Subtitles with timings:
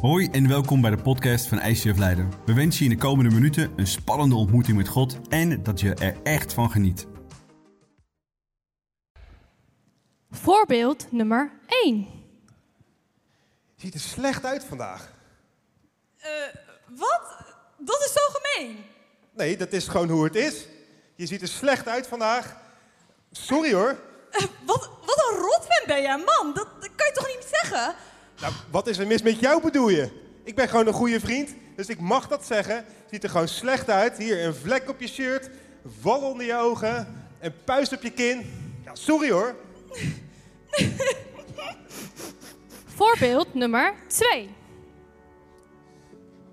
[0.00, 2.32] Hoi en welkom bij de podcast van ICF Leiden.
[2.46, 5.94] We wensen je in de komende minuten een spannende ontmoeting met God en dat je
[5.94, 7.06] er echt van geniet.
[10.30, 11.96] Voorbeeld nummer 1.
[11.96, 12.06] Je
[13.76, 15.12] ziet er slecht uit vandaag.
[16.18, 16.30] Eh,
[16.86, 17.36] wat?
[17.78, 18.84] Dat is zo gemeen.
[19.34, 20.66] Nee, dat is gewoon hoe het is.
[21.14, 22.56] Je ziet er slecht uit vandaag.
[23.30, 23.96] Sorry hoor.
[24.30, 26.54] Eh, wat, wat een rotwem ben jij, man.
[26.54, 27.94] Dat, dat kan je toch niet zeggen?
[28.40, 30.10] Nou, wat is er mis met jou bedoel je?
[30.42, 32.84] Ik ben gewoon een goede vriend, dus ik mag dat zeggen.
[33.10, 34.18] Ziet er gewoon slecht uit.
[34.18, 35.50] Hier een vlek op je shirt,
[36.02, 38.50] wal onder je ogen, een puist op je kin.
[38.84, 39.54] Ja, sorry hoor.
[42.86, 44.50] Voorbeeld nummer 2.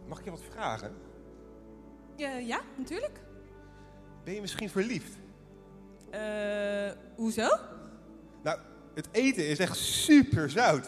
[0.07, 0.95] Mag ik je wat vragen?
[2.17, 3.19] Eh, ja, natuurlijk.
[4.23, 5.17] Ben je misschien verliefd?
[6.09, 7.49] Eh, hoezo?
[8.43, 8.59] Nou,
[8.93, 10.87] het eten is echt super zout.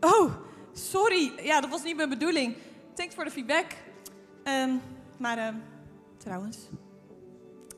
[0.00, 0.30] Oh,
[0.72, 1.32] sorry.
[1.42, 2.56] Ja, dat was niet mijn bedoeling.
[2.94, 3.66] Thanks voor de feedback.
[4.42, 4.70] Ehm,
[5.16, 5.54] maar ehm,
[6.16, 6.58] trouwens,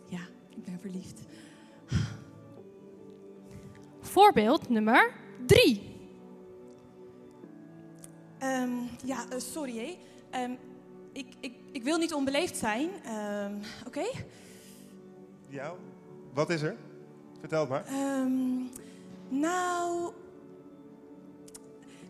[0.08, 1.20] ja, ik ben verliefd.
[4.00, 5.12] Voorbeeld nummer
[5.46, 5.90] 3.
[8.38, 8.70] Ehm,
[9.04, 9.98] ja, eh, sorry hé.
[11.12, 12.90] Ik, ik, ik wil niet onbeleefd zijn.
[13.04, 13.52] Ehm,
[13.86, 14.04] Oké?
[15.48, 15.78] Jou?
[16.34, 16.76] Wat is er?
[17.40, 17.84] Vertel het maar.
[17.86, 18.62] Ehm,
[19.28, 20.12] nou.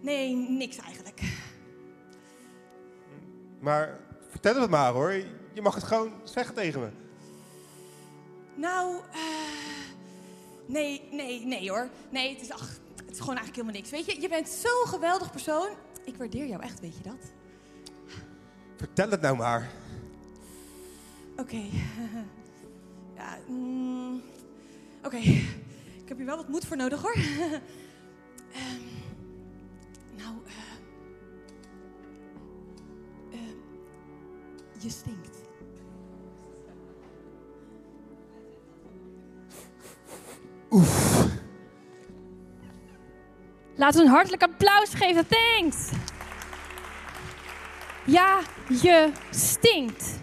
[0.03, 1.21] Nee, niks eigenlijk.
[3.61, 5.13] Maar vertel het maar hoor.
[5.53, 6.89] Je mag het gewoon zeggen tegen me.
[8.55, 9.21] Nou, eh,
[10.67, 11.89] nee, nee, nee hoor.
[12.11, 13.91] Nee, het is, ach, het is gewoon eigenlijk helemaal niks.
[13.91, 15.69] Weet je, je bent zo'n geweldig persoon.
[16.05, 17.33] Ik waardeer jou echt, weet je dat?
[18.77, 19.71] Vertel het nou maar.
[21.37, 21.57] Oké.
[23.17, 24.23] ja, mm,
[25.05, 25.17] oké.
[25.17, 27.15] Ik heb hier wel wat moed voor nodig hoor.
[28.53, 29.02] Ehm,
[30.23, 30.53] nou, eh,
[33.33, 33.55] eh,
[34.79, 35.41] je stinkt.
[43.77, 45.27] Laten we een hartelijk applaus geven.
[45.27, 45.91] Thanks.
[48.05, 48.41] Ja,
[48.83, 50.19] je stinkt.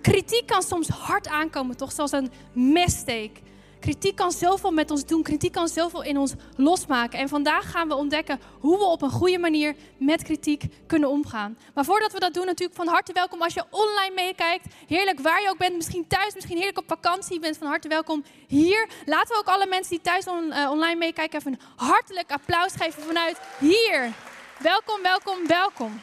[0.00, 1.92] Kritiek kan soms hard aankomen, toch?
[1.92, 3.42] Zoals een messteek.
[3.82, 5.22] Kritiek kan zoveel met ons doen.
[5.22, 7.18] Kritiek kan zoveel in ons losmaken.
[7.18, 11.58] En vandaag gaan we ontdekken hoe we op een goede manier met kritiek kunnen omgaan.
[11.74, 14.66] Maar voordat we dat doen, natuurlijk van harte welkom als je online meekijkt.
[14.86, 15.76] Heerlijk waar je ook bent.
[15.76, 17.34] Misschien thuis, misschien heerlijk op vakantie.
[17.34, 18.88] Je bent van harte welkom hier.
[19.04, 22.72] Laten we ook alle mensen die thuis on- eh, online meekijken even een hartelijk applaus
[22.72, 24.12] geven vanuit hier.
[24.58, 26.00] Welkom, welkom, welkom.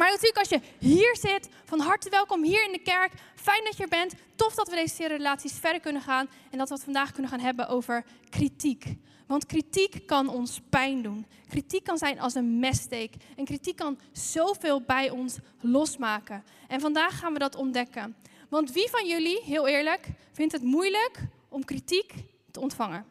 [0.00, 3.12] Maar natuurlijk als je hier zit, van harte welkom hier in de kerk.
[3.34, 4.14] Fijn dat je er bent.
[4.34, 6.28] Tof dat we deze relaties verder kunnen gaan.
[6.50, 8.94] En dat we het vandaag kunnen gaan hebben over kritiek.
[9.26, 11.26] Want kritiek kan ons pijn doen.
[11.48, 13.14] Kritiek kan zijn als een messteek.
[13.36, 16.44] En kritiek kan zoveel bij ons losmaken.
[16.68, 18.16] En vandaag gaan we dat ontdekken.
[18.48, 21.18] Want wie van jullie, heel eerlijk, vindt het moeilijk
[21.48, 22.12] om kritiek
[22.50, 23.06] te ontvangen?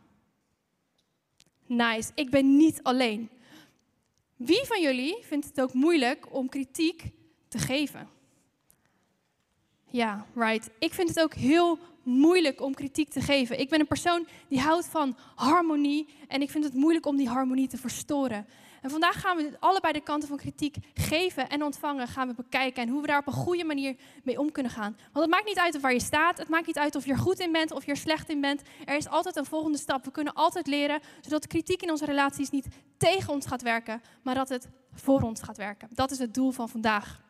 [1.66, 3.29] Nice, ik ben niet alleen.
[4.39, 7.03] Wie van jullie vindt het ook moeilijk om kritiek
[7.47, 8.09] te geven?
[9.85, 10.69] Ja, right.
[10.79, 13.59] Ik vind het ook heel moeilijk om kritiek te geven.
[13.59, 17.27] Ik ben een persoon die houdt van harmonie en ik vind het moeilijk om die
[17.27, 18.45] harmonie te verstoren.
[18.81, 22.84] En vandaag gaan we allebei de kanten van kritiek geven en ontvangen, gaan we bekijken
[22.84, 24.97] en hoe we daar op een goede manier mee om kunnen gaan.
[25.12, 27.12] Want het maakt niet uit of waar je staat, het maakt niet uit of je
[27.12, 28.62] er goed in bent of je er slecht in bent.
[28.85, 30.06] Er is altijd een volgende stap.
[30.06, 34.35] We kunnen altijd leren, zodat kritiek in onze relaties niet tegen ons gaat werken, maar
[34.35, 35.88] dat het voor ons gaat werken.
[35.91, 37.22] Dat is het doel van vandaag.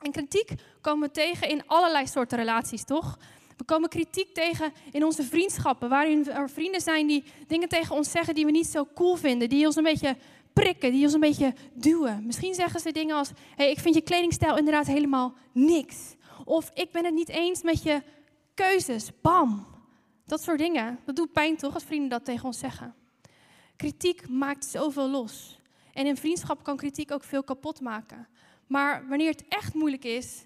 [0.00, 0.50] En kritiek
[0.80, 3.18] komen we tegen in allerlei soorten relaties, toch?
[3.56, 8.10] We komen kritiek tegen in onze vriendschappen, waarin er vrienden zijn die dingen tegen ons
[8.10, 10.16] zeggen die we niet zo cool vinden, die ons een beetje
[10.54, 12.26] prikken, die ons een beetje duwen.
[12.26, 16.14] Misschien zeggen ze dingen als: hey, ik vind je kledingstijl inderdaad helemaal niks.
[16.44, 18.02] Of ik ben het niet eens met je
[18.54, 19.10] keuzes.
[19.20, 19.66] Bam.
[20.26, 20.98] Dat soort dingen.
[21.04, 22.94] Dat doet pijn toch als vrienden dat tegen ons zeggen.
[23.76, 25.58] Kritiek maakt zoveel los.
[25.92, 28.28] En in vriendschap kan kritiek ook veel kapot maken.
[28.66, 30.44] Maar wanneer het echt moeilijk is,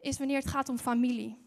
[0.00, 1.38] is wanneer het gaat om familie.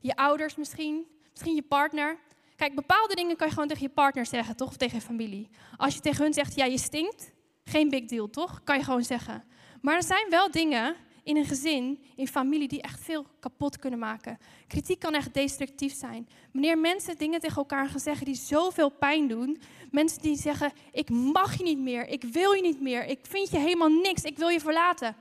[0.00, 2.18] Je ouders misschien, misschien je partner.
[2.56, 4.68] Kijk, bepaalde dingen kan je gewoon tegen je partner zeggen, toch?
[4.68, 5.48] Of tegen je familie.
[5.76, 7.32] Als je tegen hun zegt, ja, je stinkt,
[7.70, 8.60] geen big deal, toch?
[8.64, 9.44] Kan je gewoon zeggen.
[9.80, 13.98] Maar er zijn wel dingen in een gezin, in familie, die echt veel kapot kunnen
[13.98, 14.38] maken.
[14.66, 16.28] Kritiek kan echt destructief zijn.
[16.52, 19.60] Wanneer mensen dingen tegen elkaar gaan zeggen die zoveel pijn doen.
[19.90, 23.50] Mensen die zeggen, ik mag je niet meer, ik wil je niet meer, ik vind
[23.50, 25.16] je helemaal niks, ik wil je verlaten.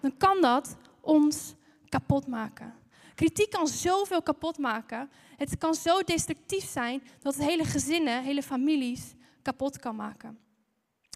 [0.00, 1.54] Dan kan dat ons
[1.88, 2.74] kapot maken.
[3.14, 5.10] Kritiek kan zoveel kapot maken.
[5.36, 10.38] Het kan zo destructief zijn dat het hele gezinnen, hele families kapot kan maken.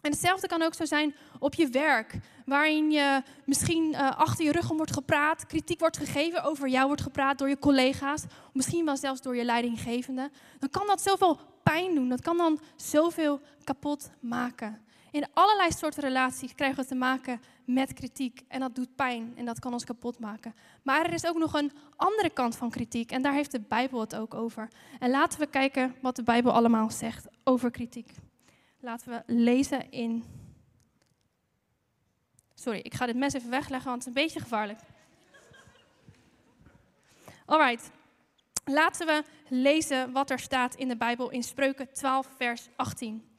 [0.02, 4.52] En hetzelfde kan ook zo zijn op je werk, waarin je misschien uh, achter je
[4.52, 8.84] rug om wordt gepraat, kritiek wordt gegeven, over jou wordt gepraat door je collega's, misschien
[8.84, 10.30] wel zelfs door je leidinggevende.
[10.58, 14.86] Dan kan dat zoveel pijn doen, dat kan dan zoveel kapot maken.
[15.10, 19.44] In allerlei soorten relaties krijgen we te maken met kritiek en dat doet pijn en
[19.44, 20.54] dat kan ons kapot maken.
[20.82, 24.00] Maar er is ook nog een andere kant van kritiek en daar heeft de Bijbel
[24.00, 24.68] het ook over.
[24.98, 28.14] En laten we kijken wat de Bijbel allemaal zegt over kritiek.
[28.88, 30.24] Laten we lezen in.
[32.54, 34.78] Sorry, ik ga dit mes even wegleggen, want het is een beetje gevaarlijk.
[37.46, 37.90] Alright,
[38.64, 43.36] laten we lezen wat er staat in de Bijbel in Spreuken 12, vers 18.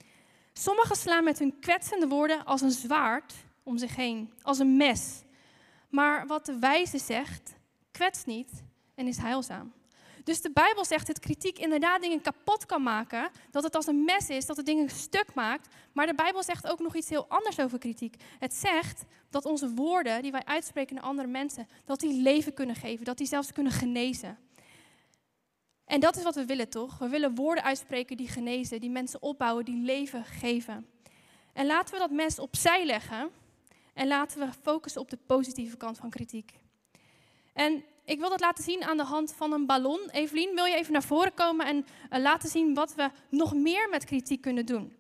[0.53, 5.23] Sommigen slaan met hun kwetsende woorden als een zwaard om zich heen, als een mes.
[5.89, 7.55] Maar wat de wijze zegt,
[7.91, 8.63] kwetst niet
[8.95, 9.73] en is heilzaam.
[10.29, 13.29] Dus de Bijbel zegt dat kritiek inderdaad dingen kapot kan maken.
[13.51, 15.67] Dat het als een mes is, dat het dingen stuk maakt.
[15.93, 18.15] Maar de Bijbel zegt ook nog iets heel anders over kritiek.
[18.39, 22.75] Het zegt dat onze woorden die wij uitspreken naar andere mensen, dat die leven kunnen
[22.75, 23.05] geven.
[23.05, 24.37] Dat die zelfs kunnen genezen.
[25.85, 26.97] En dat is wat we willen, toch?
[26.97, 30.87] We willen woorden uitspreken die genezen, die mensen opbouwen, die leven geven.
[31.53, 33.29] En laten we dat mes opzij leggen
[33.93, 36.59] en laten we focussen op de positieve kant van kritiek.
[37.53, 39.99] En ik wil dat laten zien aan de hand van een ballon.
[40.11, 43.89] Evelien, wil je even naar voren komen en uh, laten zien wat we nog meer
[43.89, 44.95] met kritiek kunnen doen?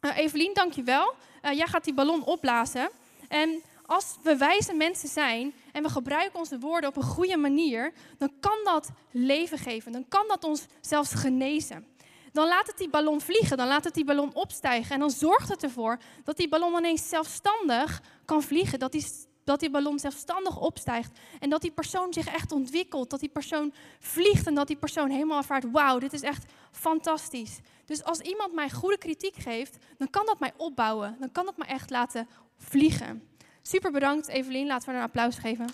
[0.00, 1.14] Uh, Evelien, dankjewel.
[1.42, 2.90] Uh, jij gaat die ballon opblazen.
[3.28, 7.92] En als we wijze mensen zijn en we gebruiken onze woorden op een goede manier,
[8.18, 9.92] dan kan dat leven geven.
[9.92, 11.86] Dan kan dat ons zelfs genezen.
[12.32, 15.48] Dan laat het die ballon vliegen, dan laat het die ballon opstijgen en dan zorgt
[15.48, 18.78] het ervoor dat die ballon ineens zelfstandig kan vliegen.
[18.78, 19.06] Dat die,
[19.44, 23.10] dat die ballon zelfstandig opstijgt en dat die persoon zich echt ontwikkelt.
[23.10, 27.60] Dat die persoon vliegt en dat die persoon helemaal ervaart, wauw, dit is echt fantastisch.
[27.84, 31.16] Dus als iemand mij goede kritiek geeft, dan kan dat mij opbouwen.
[31.20, 33.28] Dan kan dat mij echt laten vliegen.
[33.62, 34.66] Super bedankt, Evelien.
[34.66, 35.66] Laten we een applaus geven.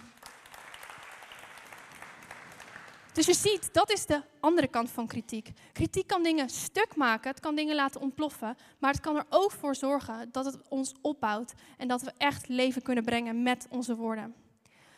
[3.13, 5.51] Dus je ziet, dat is de andere kant van kritiek.
[5.73, 9.53] Kritiek kan dingen stuk maken, het kan dingen laten ontploffen, maar het kan er ook
[9.53, 13.97] voor zorgen dat het ons opbouwt en dat we echt leven kunnen brengen met onze
[13.97, 14.35] woorden.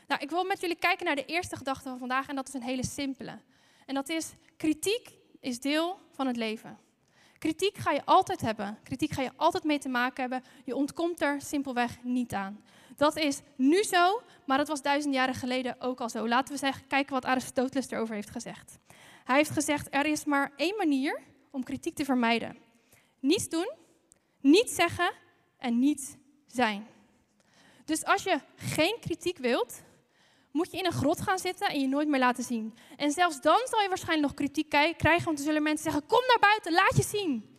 [0.07, 2.55] Nou, ik wil met jullie kijken naar de eerste gedachte van vandaag en dat is
[2.55, 3.39] een hele simpele.
[3.87, 5.11] En dat is, kritiek
[5.41, 6.79] is deel van het leven.
[7.39, 8.79] Kritiek ga je altijd hebben.
[8.83, 10.43] Kritiek ga je altijd mee te maken hebben.
[10.65, 12.63] Je ontkomt er simpelweg niet aan.
[13.03, 16.29] Dat is nu zo, maar dat was duizend jaren geleden ook al zo.
[16.29, 18.79] Laten we zeggen, kijken wat Aristoteles erover heeft gezegd.
[19.25, 21.21] Hij heeft gezegd, er is maar één manier
[21.51, 22.57] om kritiek te vermijden.
[23.21, 23.71] Niets doen,
[24.41, 25.13] niet zeggen
[25.59, 26.87] en niet zijn.
[27.85, 29.83] Dus als je geen kritiek wilt,
[30.51, 32.75] moet je in een grot gaan zitten en je nooit meer laten zien.
[32.97, 36.23] En zelfs dan zal je waarschijnlijk nog kritiek krijgen, want dan zullen mensen zeggen, kom
[36.29, 37.59] naar buiten, laat je zien.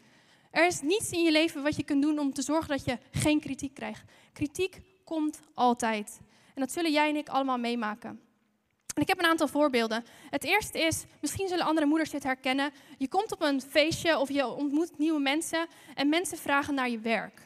[0.51, 2.97] Er is niets in je leven wat je kunt doen om te zorgen dat je
[3.11, 4.03] geen kritiek krijgt.
[4.33, 4.81] Kritiek
[5.13, 6.19] komt altijd.
[6.53, 8.09] En dat zullen jij en ik allemaal meemaken.
[8.95, 10.05] En ik heb een aantal voorbeelden.
[10.29, 12.71] Het eerste is, misschien zullen andere moeders dit herkennen.
[12.97, 16.99] Je komt op een feestje of je ontmoet nieuwe mensen en mensen vragen naar je
[16.99, 17.41] werk.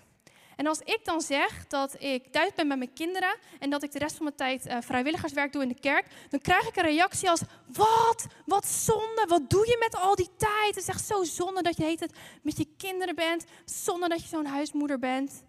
[0.55, 3.91] En als ik dan zeg dat ik thuis ben met mijn kinderen en dat ik
[3.91, 6.83] de rest van mijn tijd uh, vrijwilligerswerk doe in de kerk, dan krijg ik een
[6.83, 8.25] reactie als: Wat?
[8.45, 9.25] Wat zonde?
[9.27, 10.67] Wat doe je met al die tijd?
[10.67, 14.21] Het is echt zo zonde dat je heet het met je kinderen bent, zonde dat
[14.21, 15.43] je zo'n huismoeder bent.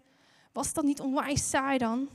[0.51, 2.09] Was dat niet onwijs saai dan?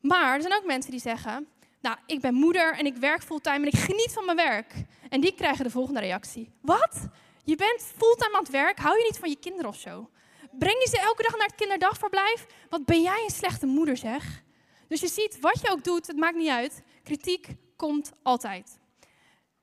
[0.00, 1.48] Maar er zijn ook mensen die zeggen:
[1.80, 4.74] Nou, ik ben moeder en ik werk fulltime en ik geniet van mijn werk.
[5.08, 7.08] En die krijgen de volgende reactie: Wat?
[7.44, 8.78] Je bent fulltime aan het werk?
[8.78, 10.10] Hou je niet van je kinderen of zo?
[10.58, 12.46] Breng je ze elke dag naar het kinderdagverblijf?
[12.68, 14.42] Wat ben jij een slechte moeder, zeg?
[14.88, 16.82] Dus je ziet, wat je ook doet, het maakt niet uit.
[17.02, 18.78] Kritiek komt altijd.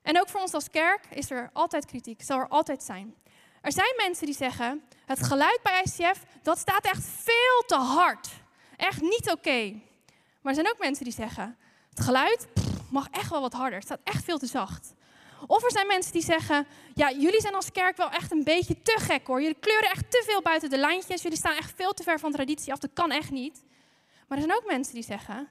[0.01, 3.15] En ook voor ons als kerk is er altijd kritiek, zal er altijd zijn.
[3.65, 8.29] Er zijn mensen die zeggen, het geluid bij ICF, dat staat echt veel te hard.
[8.77, 9.72] Echt niet oké.
[10.41, 11.57] Maar er zijn ook mensen die zeggen,
[11.89, 12.48] het geluid
[12.89, 13.74] mag echt wel wat harder.
[13.74, 14.93] Het staat echt veel te zacht.
[15.48, 18.81] Of er zijn mensen die zeggen, ja, jullie zijn als kerk wel echt een beetje
[18.81, 19.41] te gek hoor.
[19.41, 21.22] Jullie kleuren echt te veel buiten de lijntjes.
[21.22, 22.79] Jullie staan echt veel te ver van traditie af.
[22.79, 23.63] Dat kan echt niet.
[24.27, 25.50] Maar er zijn ook mensen die zeggen,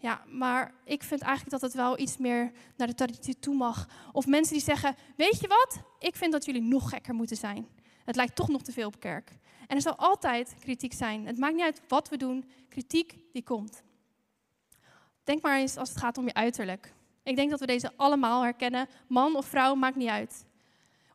[0.00, 3.88] ja, maar ik vind eigenlijk dat het wel iets meer naar de traditie toe mag.
[4.12, 5.78] Of mensen die zeggen, weet je wat?
[5.98, 7.68] Ik vind dat jullie nog gekker moeten zijn.
[8.04, 9.30] Het lijkt toch nog te veel op kerk.
[9.66, 11.26] En er zal altijd kritiek zijn.
[11.26, 12.50] Het maakt niet uit wat we doen.
[12.68, 13.82] Kritiek die komt.
[15.24, 16.92] Denk maar eens als het gaat om je uiterlijk.
[17.22, 18.88] Ik denk dat we deze allemaal herkennen.
[19.08, 20.46] Man of vrouw, maakt niet uit.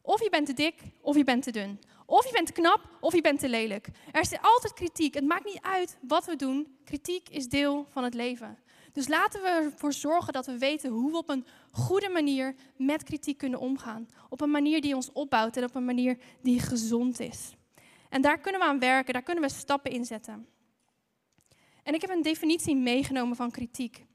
[0.02, 1.80] Of je bent te dik, of je bent te dun.
[2.06, 3.88] Of je bent te knap, of je bent te lelijk.
[4.12, 5.14] Er is altijd kritiek.
[5.14, 6.78] Het maakt niet uit wat we doen.
[6.84, 8.58] Kritiek is deel van het leven.
[8.94, 13.04] Dus laten we ervoor zorgen dat we weten hoe we op een goede manier met
[13.04, 14.08] kritiek kunnen omgaan.
[14.30, 17.54] Op een manier die ons opbouwt en op een manier die gezond is.
[18.10, 20.48] En daar kunnen we aan werken, daar kunnen we stappen in zetten.
[21.84, 24.06] En ik heb een definitie meegenomen van kritiek.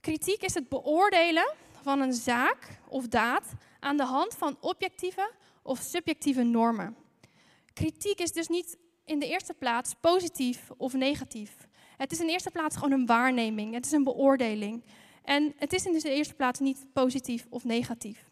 [0.00, 3.44] Kritiek is het beoordelen van een zaak of daad
[3.80, 5.30] aan de hand van objectieve
[5.62, 6.96] of subjectieve normen.
[7.72, 11.68] Kritiek is dus niet in de eerste plaats positief of negatief.
[12.00, 14.82] Het is in de eerste plaats gewoon een waarneming, het is een beoordeling.
[15.22, 18.24] En het is in de eerste plaats niet positief of negatief.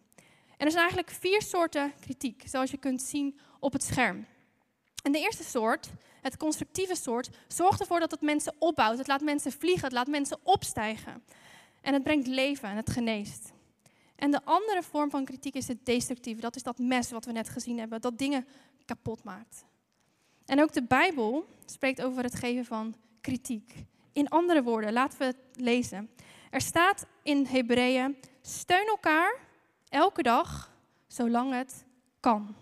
[0.57, 4.27] En er zijn eigenlijk vier soorten kritiek, zoals je kunt zien op het scherm.
[5.03, 5.91] En de eerste soort,
[6.23, 8.99] het constructieve soort, zorgt ervoor dat het mensen opbouwt.
[8.99, 11.23] Het laat mensen vliegen, het laat mensen opstijgen.
[11.81, 13.53] En het brengt leven en het geneest.
[14.17, 16.41] En de andere vorm van kritiek is het destructieve.
[16.41, 18.47] Dat is dat mes wat we net gezien hebben, dat dingen
[18.85, 19.65] kapot maakt.
[20.47, 23.85] En ook de Bijbel spreekt over het geven van kritiek.
[24.13, 26.11] In andere woorden, laten we het lezen.
[26.51, 29.35] Er staat in Hebreeën: steun elkaar
[29.89, 30.73] elke dag,
[31.07, 31.85] zolang het
[32.21, 32.57] kan.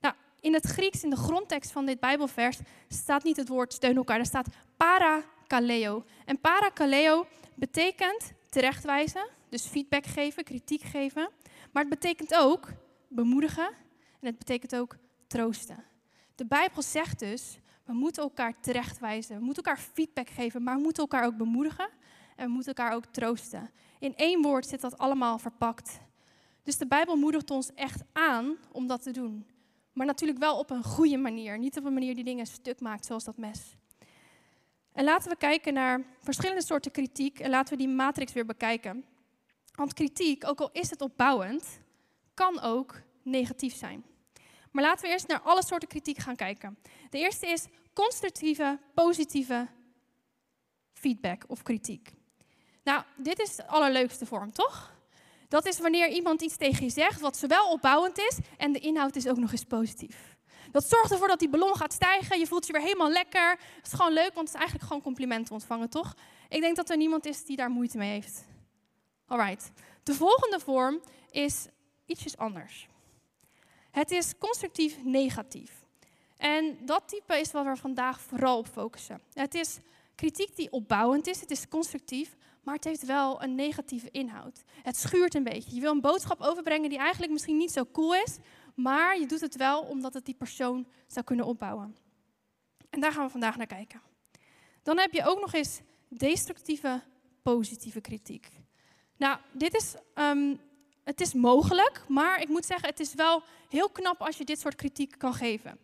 [0.00, 3.96] Nou, in het Grieks, in de grondtekst van dit Bijbelvers, staat niet het woord steun
[3.96, 6.04] elkaar, er staat parakaleo.
[6.24, 11.30] En parakaleo betekent terechtwijzen, dus feedback geven, kritiek geven.
[11.72, 12.68] Maar het betekent ook
[13.08, 13.68] bemoedigen
[14.20, 15.84] en het betekent ook troosten.
[16.34, 20.82] De Bijbel zegt dus, we moeten elkaar terechtwijzen, we moeten elkaar feedback geven, maar we
[20.82, 21.88] moeten elkaar ook bemoedigen
[22.36, 23.70] en we moeten elkaar ook troosten.
[23.98, 26.00] In één woord zit dat allemaal verpakt.
[26.62, 29.46] Dus de Bijbel moedigt ons echt aan om dat te doen.
[29.92, 33.06] Maar natuurlijk wel op een goede manier, niet op een manier die dingen stuk maakt,
[33.06, 33.76] zoals dat mes.
[34.92, 39.04] En laten we kijken naar verschillende soorten kritiek en laten we die matrix weer bekijken.
[39.74, 41.80] Want kritiek, ook al is het opbouwend,
[42.34, 44.04] kan ook negatief zijn.
[44.76, 46.78] Maar laten we eerst naar alle soorten kritiek gaan kijken.
[47.10, 49.68] De eerste is constructieve, positieve
[50.92, 52.12] feedback of kritiek.
[52.84, 54.94] Nou, dit is de allerleukste vorm, toch?
[55.48, 59.16] Dat is wanneer iemand iets tegen je zegt wat zowel opbouwend is en de inhoud
[59.16, 60.36] is ook nog eens positief.
[60.70, 62.38] Dat zorgt ervoor dat die ballon gaat stijgen.
[62.38, 63.50] Je voelt je weer helemaal lekker.
[63.76, 66.14] Het is gewoon leuk, want het is eigenlijk gewoon complimenten ontvangen, toch?
[66.48, 68.44] Ik denk dat er niemand is die daar moeite mee heeft.
[69.26, 69.70] Alright.
[70.02, 71.66] De volgende vorm is
[72.06, 72.86] ietsjes anders.
[73.96, 75.84] Het is constructief negatief.
[76.36, 79.20] En dat type is wat we vandaag vooral op focussen.
[79.32, 79.78] Het is
[80.14, 84.62] kritiek die opbouwend is, het is constructief, maar het heeft wel een negatieve inhoud.
[84.82, 85.74] Het schuurt een beetje.
[85.74, 88.36] Je wil een boodschap overbrengen die eigenlijk misschien niet zo cool is,
[88.74, 91.96] maar je doet het wel omdat het die persoon zou kunnen opbouwen.
[92.90, 94.00] En daar gaan we vandaag naar kijken.
[94.82, 97.02] Dan heb je ook nog eens destructieve,
[97.42, 98.48] positieve kritiek.
[99.16, 100.60] Nou, dit is, um,
[101.06, 104.60] het is mogelijk, maar ik moet zeggen, het is wel heel knap als je dit
[104.60, 105.78] soort kritiek kan geven.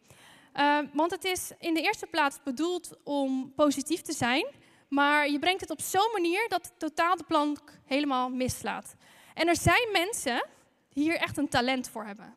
[0.56, 4.46] Uh, want het is in de eerste plaats bedoeld om positief te zijn,
[4.88, 8.94] maar je brengt het op zo'n manier dat het totaal de plank helemaal mislaat.
[9.34, 10.46] En er zijn mensen
[10.92, 12.34] die hier echt een talent voor hebben.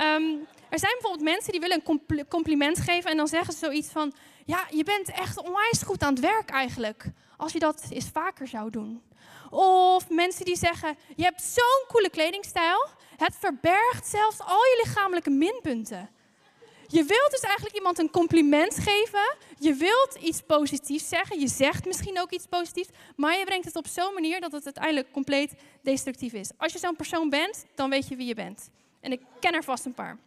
[0.00, 3.88] Um, er zijn bijvoorbeeld mensen die willen een compliment geven en dan zeggen ze zoiets
[3.88, 4.12] van:
[4.44, 7.10] Ja, je bent echt onwijs goed aan het werk eigenlijk.
[7.36, 9.02] Als je dat eens vaker zou doen.
[9.50, 12.88] Of mensen die zeggen: Je hebt zo'n coole kledingstijl.
[13.16, 16.10] Het verbergt zelfs al je lichamelijke minpunten.
[16.88, 19.36] Je wilt dus eigenlijk iemand een compliment geven.
[19.58, 21.40] Je wilt iets positiefs zeggen.
[21.40, 22.88] Je zegt misschien ook iets positiefs.
[23.16, 26.50] Maar je brengt het op zo'n manier dat het uiteindelijk compleet destructief is.
[26.56, 28.70] Als je zo'n persoon bent, dan weet je wie je bent.
[29.00, 30.18] En ik ken er vast een paar.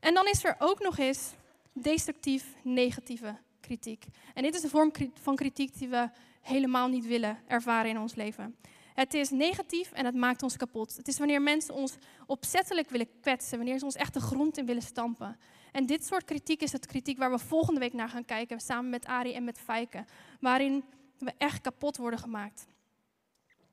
[0.00, 1.32] En dan is er ook nog eens
[1.72, 4.04] destructief negatieve kritiek.
[4.34, 6.08] En dit is een vorm van kritiek die we
[6.44, 8.56] helemaal niet willen ervaren in ons leven.
[8.94, 10.96] Het is negatief en het maakt ons kapot.
[10.96, 11.96] Het is wanneer mensen ons
[12.26, 15.38] opzettelijk willen kwetsen, wanneer ze ons echt de grond in willen stampen.
[15.72, 18.90] En dit soort kritiek is het kritiek waar we volgende week naar gaan kijken, samen
[18.90, 20.04] met Ari en met Fijke,
[20.40, 20.84] waarin
[21.18, 22.66] we echt kapot worden gemaakt.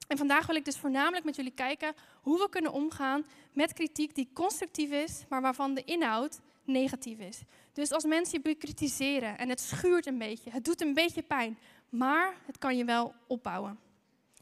[0.08, 4.16] En vandaag wil ik dus voornamelijk met jullie kijken hoe we kunnen omgaan met kritiek
[4.16, 7.42] die constructief is, maar waarvan de inhoud negatief is.
[7.74, 11.58] Dus als mensen je bekritiseren en het schuurt een beetje, het doet een beetje pijn,
[11.92, 13.80] maar het kan je wel opbouwen.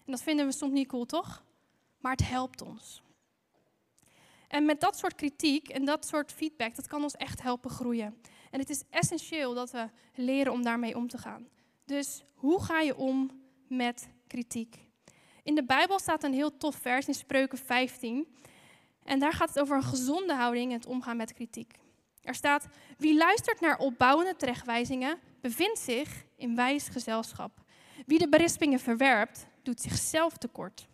[0.05, 1.43] En dat vinden we soms niet cool, toch?
[1.99, 3.01] Maar het helpt ons.
[4.47, 8.17] En met dat soort kritiek en dat soort feedback, dat kan ons echt helpen groeien.
[8.51, 11.47] En het is essentieel dat we leren om daarmee om te gaan.
[11.85, 14.87] Dus hoe ga je om met kritiek?
[15.43, 18.27] In de Bijbel staat een heel tof vers in Spreuken 15.
[19.03, 21.79] En daar gaat het over een gezonde houding en het omgaan met kritiek.
[22.23, 27.51] Er staat: Wie luistert naar opbouwende terechtwijzingen, bevindt zich in wijs gezelschap.
[28.05, 30.87] Wie de berispingen verwerpt, doet zichzelf tekort.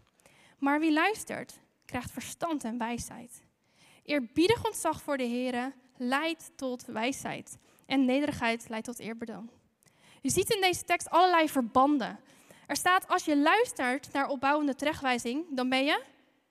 [0.59, 3.43] Maar wie luistert, krijgt verstand en wijsheid.
[4.03, 7.57] Eerbiedig ontzag voor de Heer leidt tot wijsheid.
[7.85, 9.49] En nederigheid leidt tot eerbetoon.
[10.21, 12.19] Je ziet in deze tekst allerlei verbanden
[12.67, 16.01] er staat, als je luistert naar opbouwende terechtwijzing, dan ben je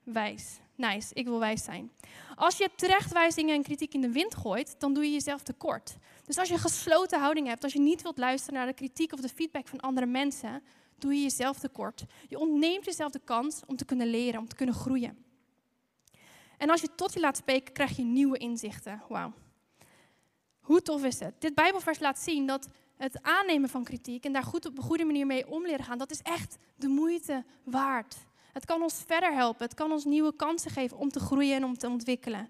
[0.02, 0.58] wijs.
[0.74, 1.92] Nice, ik wil wijs zijn.
[2.34, 5.96] Als je terechtwijzingen en kritiek in de wind gooit, dan doe je jezelf tekort.
[6.24, 9.12] Dus als je een gesloten houding hebt, als je niet wilt luisteren naar de kritiek
[9.12, 10.62] of de feedback van andere mensen,
[10.98, 12.04] doe je jezelf tekort.
[12.28, 15.24] Je ontneemt jezelf de kans om te kunnen leren, om te kunnen groeien.
[16.58, 19.02] En als je tot je laat spreken, krijg je nieuwe inzichten.
[19.08, 19.32] Wauw.
[20.60, 21.40] Hoe tof is het?
[21.40, 25.04] Dit Bijbelvers laat zien dat het aannemen van kritiek en daar goed op een goede
[25.04, 28.16] manier mee om leren gaan, dat is echt de moeite waard.
[28.54, 29.64] Het kan ons verder helpen.
[29.64, 32.48] Het kan ons nieuwe kansen geven om te groeien en om te ontwikkelen.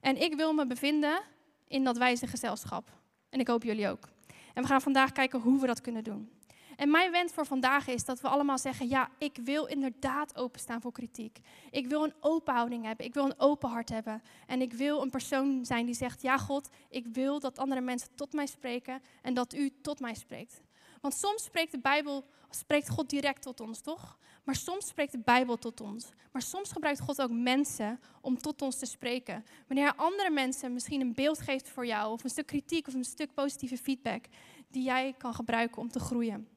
[0.00, 1.20] En ik wil me bevinden
[1.68, 2.90] in dat wijze gezelschap.
[3.30, 4.08] En ik hoop jullie ook.
[4.54, 6.30] En we gaan vandaag kijken hoe we dat kunnen doen.
[6.76, 10.80] En mijn wens voor vandaag is dat we allemaal zeggen: ja, ik wil inderdaad openstaan
[10.80, 11.38] voor kritiek.
[11.70, 13.06] Ik wil een open houding hebben.
[13.06, 14.22] Ik wil een open hart hebben.
[14.46, 18.08] En ik wil een persoon zijn die zegt: ja, God, ik wil dat andere mensen
[18.14, 20.60] tot mij spreken en dat u tot mij spreekt.
[21.00, 24.18] Want soms spreekt de Bijbel, spreekt God direct tot ons, toch?
[24.44, 26.08] Maar soms spreekt de Bijbel tot ons.
[26.32, 29.44] Maar soms gebruikt God ook mensen om tot ons te spreken.
[29.66, 33.04] Wanneer andere mensen misschien een beeld geeft voor jou, of een stuk kritiek of een
[33.04, 34.24] stuk positieve feedback,
[34.70, 36.48] die jij kan gebruiken om te groeien.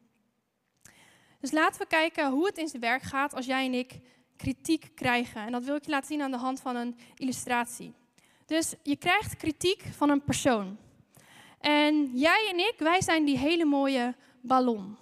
[1.39, 3.99] Dus laten we kijken hoe het in zijn werk gaat als jij en ik
[4.35, 5.41] kritiek krijgen.
[5.41, 7.93] En dat wil ik je laten zien aan de hand van een illustratie.
[8.45, 10.77] Dus je krijgt kritiek van een persoon.
[11.59, 14.97] En jij en ik, wij zijn die hele mooie ballon.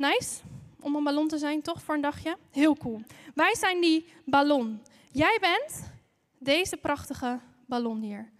[0.00, 0.40] Nice?
[0.80, 2.36] Om een ballon te zijn, toch, voor een dagje?
[2.50, 3.02] Heel cool.
[3.34, 4.80] Wij zijn die ballon.
[5.12, 5.92] Jij bent
[6.38, 8.30] deze prachtige ballon hier.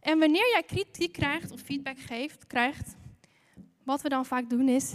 [0.00, 2.96] En wanneer jij kritiek krijgt of feedback geeft, krijgt,
[3.82, 4.92] wat we dan vaak doen is,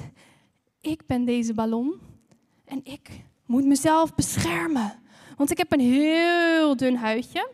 [0.81, 2.01] ik ben deze ballon
[2.65, 3.09] en ik
[3.45, 4.99] moet mezelf beschermen.
[5.37, 7.49] Want ik heb een heel dun huidje.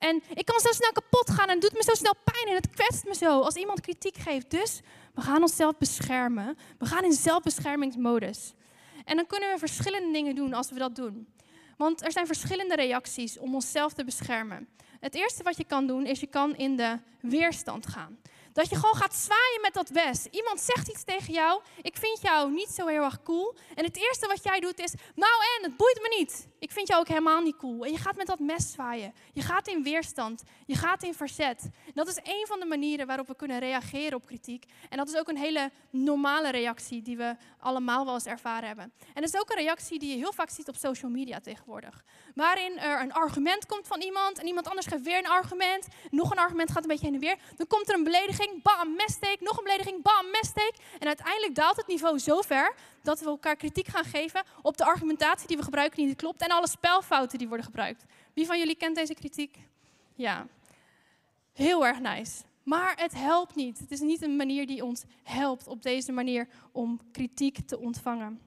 [0.00, 2.54] En ik kan zo snel kapot gaan en het doet me zo snel pijn en
[2.54, 4.50] het kwetst me zo als iemand kritiek geeft.
[4.50, 4.80] Dus
[5.14, 6.58] we gaan onszelf beschermen.
[6.78, 8.54] We gaan in zelfbeschermingsmodus.
[9.04, 11.28] En dan kunnen we verschillende dingen doen als we dat doen.
[11.76, 14.68] Want er zijn verschillende reacties om onszelf te beschermen.
[15.00, 18.18] Het eerste wat je kan doen is je kan in de weerstand gaan.
[18.52, 20.26] Dat je gewoon gaat zwaaien met dat wes.
[20.26, 21.62] Iemand zegt iets tegen jou.
[21.82, 23.54] Ik vind jou niet zo heel erg cool.
[23.74, 24.92] En het eerste wat jij doet is.
[25.14, 26.48] Nou en, het boeit me niet.
[26.58, 27.84] Ik vind jou ook helemaal niet cool.
[27.84, 29.14] En je gaat met dat mes zwaaien.
[29.32, 30.42] Je gaat in weerstand.
[30.66, 31.68] Je gaat in verzet.
[31.94, 34.64] dat is een van de manieren waarop we kunnen reageren op kritiek.
[34.88, 38.92] En dat is ook een hele normale reactie die we allemaal wel eens ervaren hebben.
[39.14, 42.04] En dat is ook een reactie die je heel vaak ziet op social media tegenwoordig.
[42.34, 44.38] Waarin er een argument komt van iemand.
[44.38, 45.88] En iemand anders geeft weer een argument.
[46.10, 47.38] Nog een argument gaat een beetje heen en weer.
[47.56, 50.72] Dan komt er een belediging bam, messteek, nog een belediging, bam, messteek.
[50.98, 54.84] En uiteindelijk daalt het niveau zo ver dat we elkaar kritiek gaan geven op de
[54.84, 58.04] argumentatie die we gebruiken die niet klopt en alle spelfouten die worden gebruikt.
[58.34, 59.58] Wie van jullie kent deze kritiek?
[60.14, 60.46] Ja,
[61.52, 62.42] heel erg nice.
[62.62, 63.78] Maar het helpt niet.
[63.78, 68.40] Het is niet een manier die ons helpt op deze manier om kritiek te ontvangen.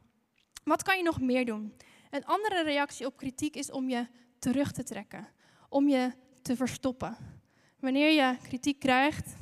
[0.63, 1.73] Wat kan je nog meer doen?
[2.13, 4.07] Een andere reactie op kritiek is om je
[4.39, 5.27] terug te trekken,
[5.69, 7.17] om je te verstoppen.
[7.79, 9.35] Wanneer je kritiek krijgt,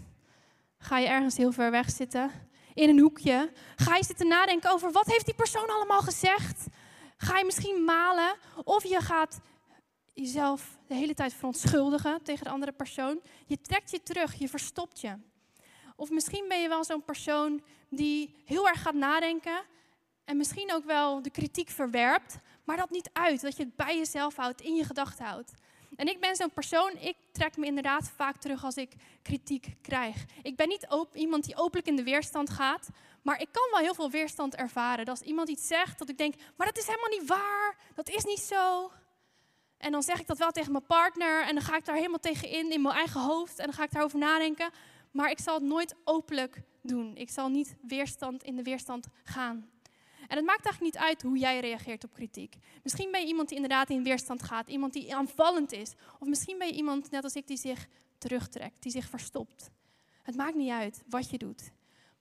[0.77, 2.31] Ga je ergens heel ver weg zitten,
[2.73, 3.51] in een hoekje?
[3.75, 6.67] Ga je zitten nadenken over wat heeft die persoon allemaal gezegd?
[7.17, 8.35] Ga je misschien malen?
[8.63, 9.39] Of je gaat
[10.13, 13.21] jezelf de hele tijd verontschuldigen tegen de andere persoon.
[13.45, 15.17] Je trekt je terug, je verstopt je.
[15.95, 19.61] Of misschien ben je wel zo'n persoon die heel erg gaat nadenken
[20.25, 23.97] en misschien ook wel de kritiek verwerpt, maar dat niet uit, dat je het bij
[23.97, 25.53] jezelf houdt, in je gedachten houdt.
[25.95, 30.25] En ik ben zo'n persoon, ik trek me inderdaad vaak terug als ik kritiek krijg.
[30.41, 32.89] Ik ben niet iemand die openlijk in de weerstand gaat,
[33.21, 35.05] maar ik kan wel heel veel weerstand ervaren.
[35.05, 38.09] Dat als iemand iets zegt, dat ik denk, maar dat is helemaal niet waar, dat
[38.09, 38.91] is niet zo.
[39.77, 42.19] En dan zeg ik dat wel tegen mijn partner en dan ga ik daar helemaal
[42.19, 43.59] tegen in, in mijn eigen hoofd.
[43.59, 44.69] En dan ga ik daarover nadenken.
[45.11, 47.15] Maar ik zal het nooit openlijk doen.
[47.15, 49.69] Ik zal niet weerstand in de weerstand gaan.
[50.31, 52.55] En het maakt eigenlijk niet uit hoe jij reageert op kritiek.
[52.83, 55.93] Misschien ben je iemand die inderdaad in weerstand gaat, iemand die aanvallend is.
[56.19, 59.69] Of misschien ben je iemand, net als ik, die zich terugtrekt, die zich verstopt.
[60.21, 61.71] Het maakt niet uit wat je doet.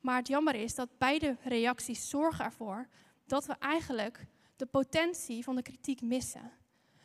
[0.00, 2.88] Maar het jammer is dat beide reacties zorgen ervoor
[3.26, 6.52] dat we eigenlijk de potentie van de kritiek missen.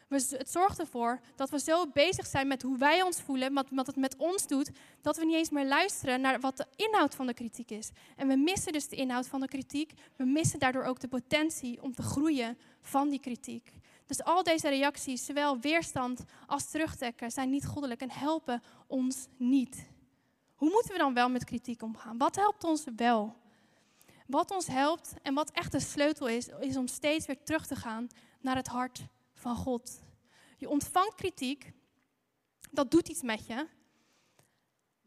[0.08, 3.96] Het zorgt ervoor dat we zo bezig zijn met hoe wij ons voelen, wat, het
[3.96, 7.34] met ons doet, dat we niet eens meer luisteren naar wat de inhoud van de
[7.34, 7.90] kritiek is.
[8.16, 9.94] En we missen dus de inhoud van de kritiek.
[10.16, 13.72] We missen daardoor ook de potentie om te groeien van die kritiek.
[14.06, 19.88] Dus al deze reacties, zowel weerstand als terugtrekken, zijn niet goddelijk en helpen ons niet.
[20.56, 22.18] Hoe moeten we dan wel met kritiek omgaan?
[22.18, 23.36] Wat helpt ons wel?
[24.28, 27.76] Wat ons helpt en wat echt de sleutel is, is om steeds weer terug te
[27.76, 28.08] gaan
[28.42, 29.08] naar het hart
[29.54, 30.02] God.
[30.58, 31.72] Je ontvangt kritiek,
[32.72, 33.68] dat doet iets met je,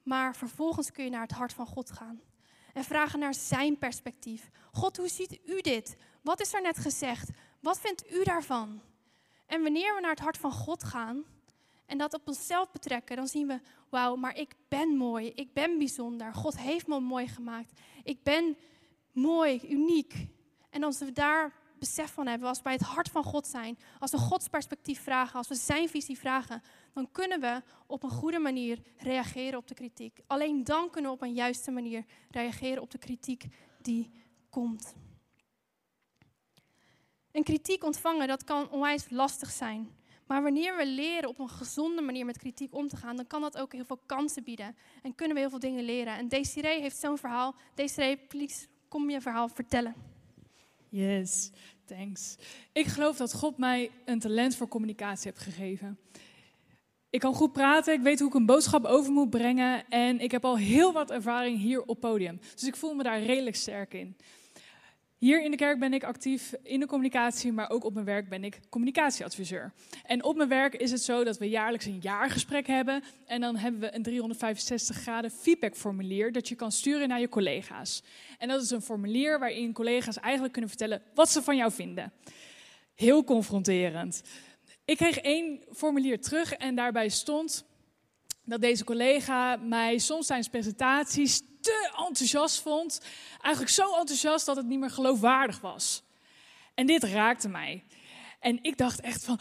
[0.03, 2.21] maar vervolgens kun je naar het hart van God gaan
[2.73, 4.51] en vragen naar zijn perspectief.
[4.73, 5.97] God, hoe ziet u dit?
[6.23, 7.31] Wat is er net gezegd?
[7.61, 8.81] Wat vindt u daarvan?
[9.47, 11.25] En wanneer we naar het hart van God gaan
[11.87, 15.79] en dat op onszelf betrekken, dan zien we, wauw, maar ik ben mooi, ik ben
[15.79, 16.35] bijzonder.
[16.35, 17.81] God heeft me mooi gemaakt.
[18.05, 18.57] Ik ben
[19.13, 20.27] mooi, uniek.
[20.71, 23.79] En als we daar besef van hebben, als we bij het hart van God zijn,
[23.99, 26.63] als we Gods perspectief vragen, als we Zijn visie vragen,
[26.95, 30.21] dan kunnen we op een goede manier reageren op de kritiek.
[30.27, 33.45] Alleen dan kunnen we op een juiste manier reageren op de kritiek
[33.83, 34.11] die
[34.51, 34.95] komt.
[37.33, 39.97] Een kritiek ontvangen, dat kan onwijs lastig zijn.
[40.27, 43.41] Maar wanneer we leren op een gezonde manier met kritiek om te gaan, dan kan
[43.41, 44.77] dat ook heel veel kansen bieden.
[45.03, 46.17] En kunnen we heel veel dingen leren.
[46.17, 47.55] En Desiree heeft zo'n verhaal.
[47.75, 50.18] Desiree, please, kom je verhaal vertellen.
[50.89, 51.51] Yes,
[51.85, 52.37] thanks.
[52.73, 55.99] Ik geloof dat God mij een talent voor communicatie heeft gegeven.
[57.11, 60.31] Ik kan goed praten, ik weet hoe ik een boodschap over moet brengen en ik
[60.31, 62.41] heb al heel wat ervaring hier op podium.
[62.55, 64.17] Dus ik voel me daar redelijk sterk in.
[65.19, 68.29] Hier in de kerk ben ik actief in de communicatie, maar ook op mijn werk
[68.29, 69.73] ben ik communicatieadviseur.
[70.05, 73.57] En op mijn werk is het zo dat we jaarlijks een jaargesprek hebben en dan
[73.57, 78.03] hebben we een 365 graden feedbackformulier dat je kan sturen naar je collega's.
[78.39, 82.13] En dat is een formulier waarin collega's eigenlijk kunnen vertellen wat ze van jou vinden.
[82.95, 84.23] Heel confronterend.
[84.85, 87.65] Ik kreeg één formulier terug en daarbij stond
[88.45, 93.01] dat deze collega mij soms tijdens presentaties te enthousiast vond.
[93.41, 96.03] Eigenlijk zo enthousiast dat het niet meer geloofwaardig was.
[96.75, 97.85] En dit raakte mij.
[98.41, 99.41] En ik dacht echt van,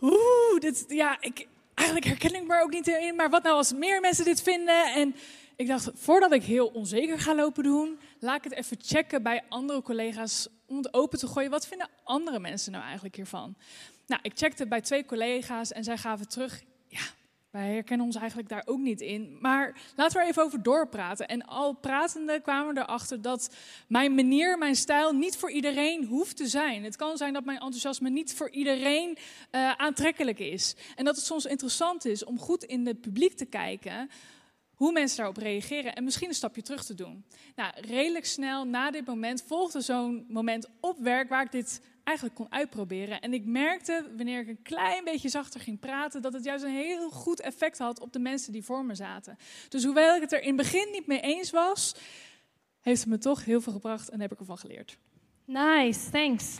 [0.00, 3.16] oh, dit, ja, ik, eigenlijk herken ik me ook niet in.
[3.16, 4.94] Maar wat nou als meer mensen dit vinden?
[4.94, 5.14] En
[5.56, 9.42] ik dacht, voordat ik heel onzeker ga lopen doen, laat ik het even checken bij
[9.48, 11.50] andere collega's om het open te gooien.
[11.50, 13.56] Wat vinden andere mensen nou eigenlijk hiervan?
[14.06, 16.62] Nou, ik checkte bij twee collega's en zij gaven terug,
[17.56, 19.36] wij herkennen ons eigenlijk daar ook niet in.
[19.40, 21.28] Maar laten we er even over doorpraten.
[21.28, 23.54] En al pratende kwamen we erachter dat
[23.88, 26.84] mijn manier, mijn stijl niet voor iedereen hoeft te zijn.
[26.84, 29.18] Het kan zijn dat mijn enthousiasme niet voor iedereen
[29.52, 30.76] uh, aantrekkelijk is.
[30.94, 34.10] En dat het soms interessant is om goed in het publiek te kijken
[34.74, 37.24] hoe mensen daarop reageren en misschien een stapje terug te doen.
[37.54, 42.36] Nou, redelijk snel na dit moment volgde zo'n moment op werk waar ik dit eigenlijk
[42.36, 43.20] kon uitproberen.
[43.20, 46.70] En ik merkte, wanneer ik een klein beetje zachter ging praten, dat het juist een
[46.70, 49.38] heel goed effect had op de mensen die voor me zaten.
[49.68, 51.94] Dus hoewel ik het er in het begin niet mee eens was,
[52.80, 54.98] heeft het me toch heel veel gebracht en heb ik ervan geleerd.
[55.44, 56.58] Nice, thanks.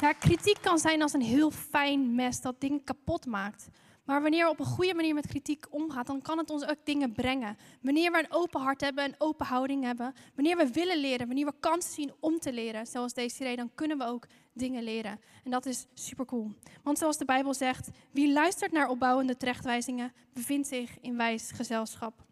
[0.00, 3.68] Ja, kritiek kan zijn als een heel fijn mes dat dingen kapot maakt.
[4.04, 6.78] Maar wanneer we op een goede manier met kritiek omgaan, dan kan het ons ook
[6.84, 7.56] dingen brengen.
[7.80, 11.46] Wanneer we een open hart hebben, een open houding hebben, wanneer we willen leren, wanneer
[11.46, 15.20] we kansen zien om te leren, zoals deze reden, dan kunnen we ook dingen leren.
[15.44, 16.52] En dat is super cool.
[16.82, 22.22] Want zoals de Bijbel zegt, wie luistert naar opbouwende terechtwijzingen, bevindt zich in wijs gezelschap.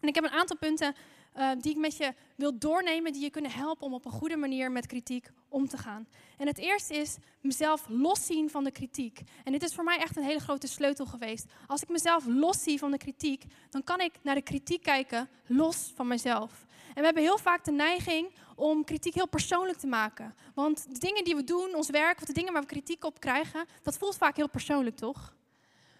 [0.00, 0.94] En ik heb een aantal punten
[1.36, 4.36] uh, die ik met je wil doornemen, die je kunnen helpen om op een goede
[4.36, 6.06] manier met kritiek om te gaan.
[6.38, 9.20] En het eerste is mezelf loszien van de kritiek.
[9.44, 11.46] En dit is voor mij echt een hele grote sleutel geweest.
[11.66, 15.92] Als ik mezelf loszie van de kritiek, dan kan ik naar de kritiek kijken los
[15.94, 16.66] van mezelf.
[16.88, 20.34] En we hebben heel vaak de neiging om kritiek heel persoonlijk te maken.
[20.54, 23.20] Want de dingen die we doen, ons werk, of de dingen waar we kritiek op
[23.20, 25.34] krijgen, dat voelt vaak heel persoonlijk, toch?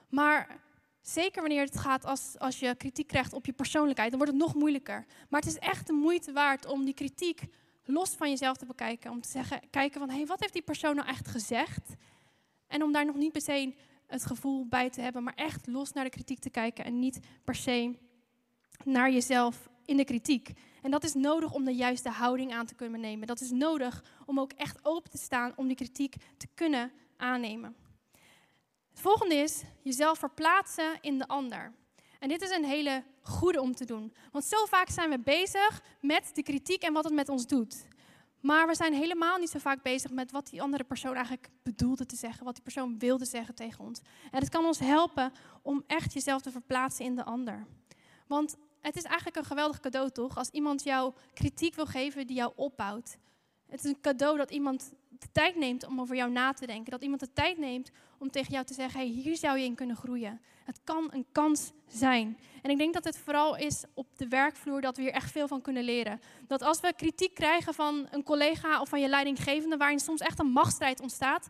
[0.09, 0.61] Maar
[1.07, 4.43] Zeker wanneer het gaat als, als je kritiek krijgt op je persoonlijkheid, dan wordt het
[4.43, 5.07] nog moeilijker.
[5.29, 7.43] Maar het is echt de moeite waard om die kritiek
[7.85, 9.11] los van jezelf te bekijken.
[9.11, 11.95] Om te zeggen, kijken van, hé, hey, wat heeft die persoon nou echt gezegd?
[12.67, 13.75] En om daar nog niet per se
[14.07, 17.21] het gevoel bij te hebben, maar echt los naar de kritiek te kijken en niet
[17.45, 17.95] per se
[18.85, 20.53] naar jezelf in de kritiek.
[20.83, 23.27] En dat is nodig om de juiste houding aan te kunnen nemen.
[23.27, 27.77] Dat is nodig om ook echt open te staan om die kritiek te kunnen aannemen.
[28.95, 31.73] Het volgende is jezelf verplaatsen in de ander.
[32.19, 34.15] En dit is een hele goede om te doen.
[34.33, 37.87] Want zo vaak zijn we bezig met de kritiek en wat het met ons doet.
[38.41, 42.07] Maar we zijn helemaal niet zo vaak bezig met wat die andere persoon eigenlijk bedoelde
[42.07, 44.01] te zeggen, wat die persoon wilde zeggen tegen ons.
[44.31, 47.67] En het kan ons helpen om echt jezelf te verplaatsen in de ander.
[48.27, 50.37] Want het is eigenlijk een geweldig cadeau, toch?
[50.37, 53.17] Als iemand jou kritiek wil geven die jou opbouwt.
[53.69, 56.91] Het is een cadeau dat iemand de tijd neemt om over jou na te denken.
[56.91, 57.91] Dat iemand de tijd neemt
[58.25, 60.41] om tegen jou te zeggen: hey, hier zou je in kunnen groeien.
[60.65, 62.39] Het kan een kans zijn.
[62.63, 65.49] En ik denk dat het vooral is op de werkvloer dat we hier echt veel
[65.49, 66.21] van kunnen leren.
[66.47, 70.39] Dat als we kritiek krijgen van een collega of van je leidinggevende, waarin soms echt
[70.39, 71.49] een machtsstrijd ontstaat,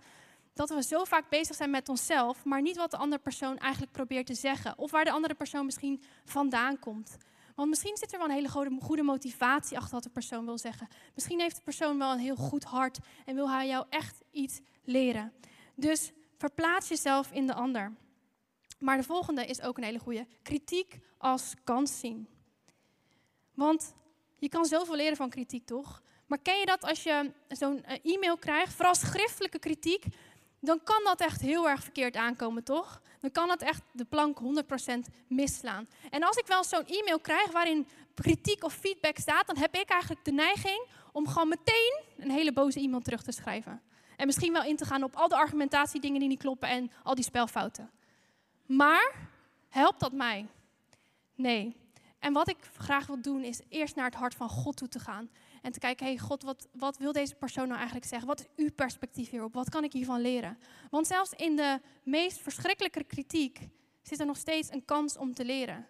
[0.54, 3.92] dat we zo vaak bezig zijn met onszelf, maar niet wat de andere persoon eigenlijk
[3.92, 4.78] probeert te zeggen.
[4.78, 7.16] Of waar de andere persoon misschien vandaan komt.
[7.54, 10.88] Want misschien zit er wel een hele goede, motivatie achter wat de persoon wil zeggen.
[11.14, 14.60] Misschien heeft de persoon wel een heel goed hart en wil hij jou echt iets
[14.84, 15.32] leren.
[15.74, 17.92] Dus verplaats jezelf in de ander.
[18.78, 20.26] Maar de volgende is ook een hele goede.
[20.42, 22.28] Kritiek als kans zien.
[23.54, 23.94] Want
[24.38, 26.02] je kan zoveel leren van kritiek, toch?
[26.26, 30.04] Maar ken je dat als je zo'n eh, e-mail krijgt, vooral schriftelijke kritiek,
[30.60, 33.02] dan kan dat echt heel erg verkeerd aankomen, toch?
[33.20, 34.42] Dan kan dat echt de plank 100%
[35.28, 35.88] misslaan.
[36.10, 39.88] En als ik wel zo'n e-mail krijg waarin kritiek of feedback staat, dan heb ik
[39.88, 43.82] eigenlijk de neiging om gewoon meteen een hele boze e-mail terug te schrijven.
[44.16, 47.14] En misschien wel in te gaan op al de argumentatiedingen die niet kloppen en al
[47.14, 47.90] die spelfouten.
[48.66, 49.28] Maar
[49.68, 50.46] helpt dat mij?
[51.34, 51.76] Nee.
[52.18, 54.98] En wat ik graag wil doen is eerst naar het hart van God toe te
[54.98, 55.30] gaan.
[55.62, 58.28] En te kijken, hey God, wat, wat wil deze persoon nou eigenlijk zeggen?
[58.28, 59.54] Wat is uw perspectief hierop?
[59.54, 60.58] Wat kan ik hiervan leren?
[60.90, 63.68] Want zelfs in de meest verschrikkelijke kritiek
[64.02, 65.86] zit er nog steeds een kans om te leren.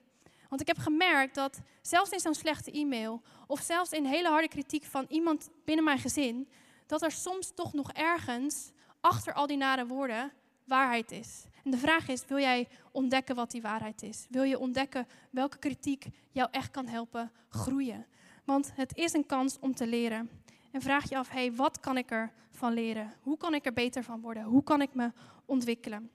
[0.48, 4.48] Want ik heb gemerkt dat zelfs in zo'n slechte e-mail, of zelfs in hele harde
[4.48, 6.48] kritiek van iemand binnen mijn gezin,
[6.86, 10.32] dat er soms toch nog ergens achter al die nare woorden
[10.64, 11.44] waarheid is.
[11.64, 14.26] En de vraag is, wil jij ontdekken wat die waarheid is?
[14.30, 18.06] Wil je ontdekken welke kritiek jou echt kan helpen groeien?
[18.44, 20.30] Want het is een kans om te leren.
[20.72, 23.12] En vraag je af, hey, wat kan ik er van leren?
[23.20, 24.44] Hoe kan ik er beter van worden?
[24.44, 25.12] Hoe kan ik me
[25.44, 26.10] ontwikkelen?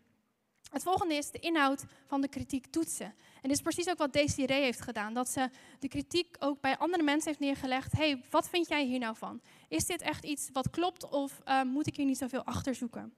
[0.69, 3.05] Het volgende is de inhoud van de kritiek toetsen.
[3.05, 5.13] En dit is precies ook wat Desiree heeft gedaan.
[5.13, 7.91] Dat ze de kritiek ook bij andere mensen heeft neergelegd.
[7.91, 9.41] hey, wat vind jij hier nou van?
[9.67, 13.13] Is dit echt iets wat klopt of uh, moet ik hier niet zoveel achter zoeken?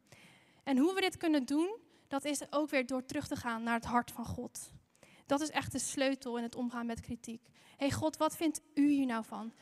[0.64, 3.76] En hoe we dit kunnen doen, dat is ook weer door terug te gaan naar
[3.76, 4.72] het hart van God.
[5.26, 7.42] Dat is echt de sleutel in het omgaan met kritiek.
[7.78, 9.54] hey God, wat vindt u hier nou van?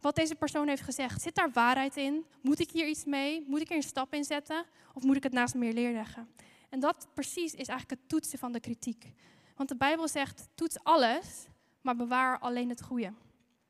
[0.00, 2.24] Wat deze persoon heeft gezegd, zit daar waarheid in?
[2.40, 3.44] Moet ik hier iets mee?
[3.46, 4.64] Moet ik er een stap in zetten?
[4.94, 6.28] Of moet ik het naast me neerleggen?
[6.74, 9.12] En dat precies is eigenlijk het toetsen van de kritiek.
[9.56, 11.46] Want de Bijbel zegt, toets alles,
[11.80, 13.12] maar bewaar alleen het goede.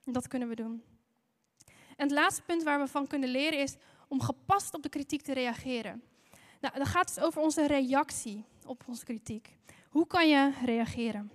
[0.04, 0.82] En dat kunnen we doen.
[1.96, 3.76] En het laatste punt waar we van kunnen leren is
[4.08, 6.02] om gepast op de kritiek te reageren.
[6.60, 9.56] Nou, dan gaat het over onze reactie op onze kritiek.
[9.88, 11.30] Hoe kan je reageren?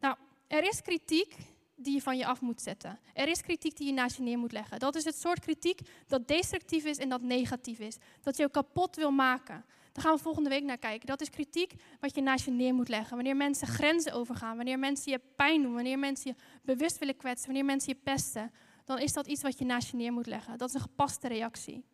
[0.00, 1.36] Nou, er is kritiek
[1.74, 2.98] die je van je af moet zetten.
[3.14, 4.78] Er is kritiek die je naast je neer moet leggen.
[4.78, 7.96] Dat is het soort kritiek dat destructief is en dat negatief is.
[8.20, 9.64] Dat je kapot wil maken.
[9.92, 11.06] Daar gaan we volgende week naar kijken.
[11.06, 13.14] Dat is kritiek wat je naast je neer moet leggen.
[13.14, 17.46] Wanneer mensen grenzen overgaan, wanneer mensen je pijn doen, wanneer mensen je bewust willen kwetsen,
[17.46, 18.52] wanneer mensen je pesten,
[18.84, 20.58] dan is dat iets wat je naast je neer moet leggen.
[20.58, 21.84] Dat is een gepaste reactie.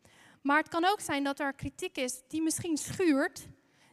[0.42, 3.46] Maar het kan ook zijn dat er kritiek is die misschien schuurt,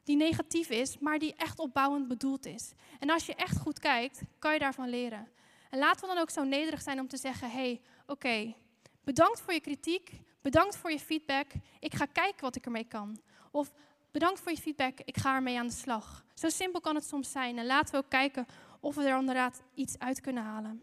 [0.04, 2.72] die negatief is, maar die echt opbouwend bedoeld is.
[3.00, 5.28] En als je echt goed kijkt, kan je daarvan leren.
[5.70, 8.56] En laten we dan ook zo nederig zijn om te zeggen: hé, hey, oké,
[9.04, 10.12] bedankt voor je kritiek,
[10.42, 13.22] bedankt voor je feedback, ik ga kijken wat ik ermee kan.
[13.52, 13.74] Of
[14.12, 16.26] bedankt voor je feedback, ik ga ermee aan de slag.
[16.34, 17.58] Zo simpel kan het soms zijn.
[17.58, 18.46] En laten we ook kijken
[18.80, 20.82] of we er inderdaad iets uit kunnen halen.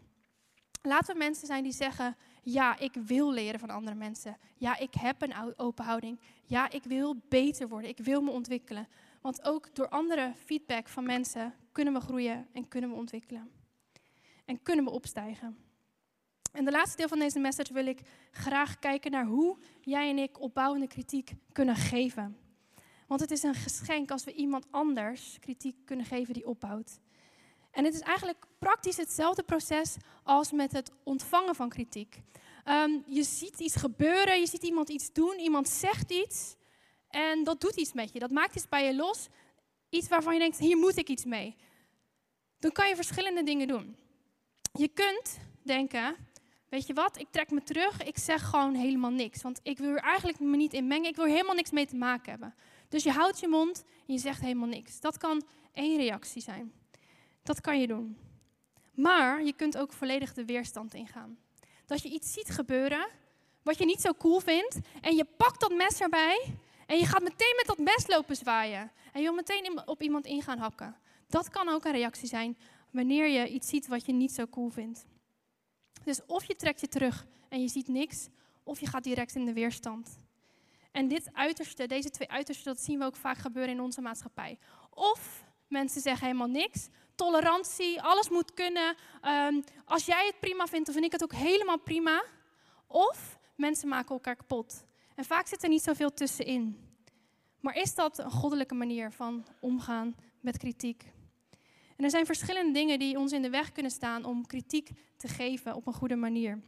[0.81, 4.37] Laten we mensen zijn die zeggen: ja, ik wil leren van andere mensen.
[4.57, 6.19] Ja, ik heb een open houding.
[6.45, 7.89] Ja, ik wil beter worden.
[7.89, 8.87] Ik wil me ontwikkelen.
[9.21, 13.51] Want ook door andere feedback van mensen kunnen we groeien en kunnen we ontwikkelen.
[14.45, 15.57] En kunnen we opstijgen.
[16.51, 20.17] En de laatste deel van deze message wil ik graag kijken naar hoe jij en
[20.17, 22.37] ik opbouwende kritiek kunnen geven.
[23.09, 26.99] Want het is een geschenk als we iemand anders kritiek kunnen geven die opbouwt.
[27.71, 32.21] En het is eigenlijk praktisch hetzelfde proces als met het ontvangen van kritiek.
[32.63, 36.55] Ehm, je ziet iets gebeuren, je ziet iemand iets doen, iemand zegt iets
[37.07, 38.19] en dat doet iets met je.
[38.19, 39.27] Dat maakt iets bij je los,
[39.89, 41.55] iets waarvan je denkt, hier moet ik iets mee.
[42.59, 43.95] Dan kan je verschillende dingen doen.
[44.73, 46.15] Je kunt denken,
[46.69, 49.41] weet je wat, ik trek me terug, ik zeg gewoon helemaal niks.
[49.41, 51.87] Want ik wil er eigenlijk me niet in mengen, ik wil er helemaal niks mee
[51.87, 52.55] te maken hebben.
[52.89, 54.99] Dus je houdt je mond en je zegt helemaal niks.
[54.99, 56.73] Dat kan één reactie zijn.
[57.43, 58.17] Dat kan je doen.
[58.93, 61.37] Maar je kunt ook volledig de weerstand ingaan.
[61.85, 63.07] Dat je iets ziet gebeuren
[63.63, 67.23] wat je niet zo cool vindt en je pakt dat mes erbij en je gaat
[67.23, 68.91] meteen met dat mes lopen zwaaien.
[69.13, 70.95] En je wil meteen op iemand in gaan hakken.
[71.27, 72.57] Dat kan ook een reactie zijn
[72.91, 75.05] wanneer je iets ziet wat je niet zo cool vindt.
[76.03, 78.27] Dus of je trekt je terug en je ziet niks,
[78.63, 80.19] of je gaat direct in de weerstand.
[80.91, 84.57] En dit uiterste, deze twee uitersten, dat zien we ook vaak gebeuren in onze maatschappij.
[84.89, 88.95] Of mensen zeggen helemaal niks, tolerantie, alles moet kunnen.
[89.23, 92.23] Um, als jij het prima vindt, dan vind ik het ook helemaal prima.
[92.87, 94.85] Of mensen maken elkaar kapot.
[95.15, 96.87] En vaak zit er niet zoveel tussenin.
[97.59, 101.11] Maar is dat een goddelijke manier van omgaan met kritiek?
[101.97, 105.27] En er zijn verschillende dingen die ons in de weg kunnen staan om kritiek te
[105.27, 106.59] geven op een goede manier.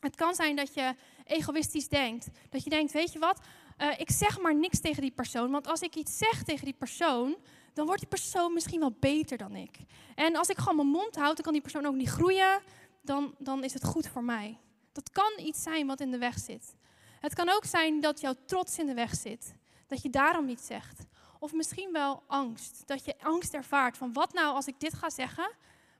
[0.00, 2.28] Het kan zijn dat je egoïstisch denkt.
[2.48, 3.40] Dat je denkt, weet je wat,
[3.78, 5.50] uh, ik zeg maar niks tegen die persoon.
[5.50, 7.36] Want als ik iets zeg tegen die persoon,
[7.72, 9.76] dan wordt die persoon misschien wel beter dan ik.
[10.14, 12.60] En als ik gewoon mijn mond houd, dan kan die persoon ook niet groeien.
[13.02, 14.58] Dan, dan is het goed voor mij.
[14.92, 16.74] Dat kan iets zijn wat in de weg zit.
[17.20, 19.54] Het kan ook zijn dat jouw trots in de weg zit.
[19.86, 21.04] Dat je daarom niet zegt.
[21.38, 22.82] Of misschien wel angst.
[22.86, 25.50] Dat je angst ervaart van wat nou als ik dit ga zeggen,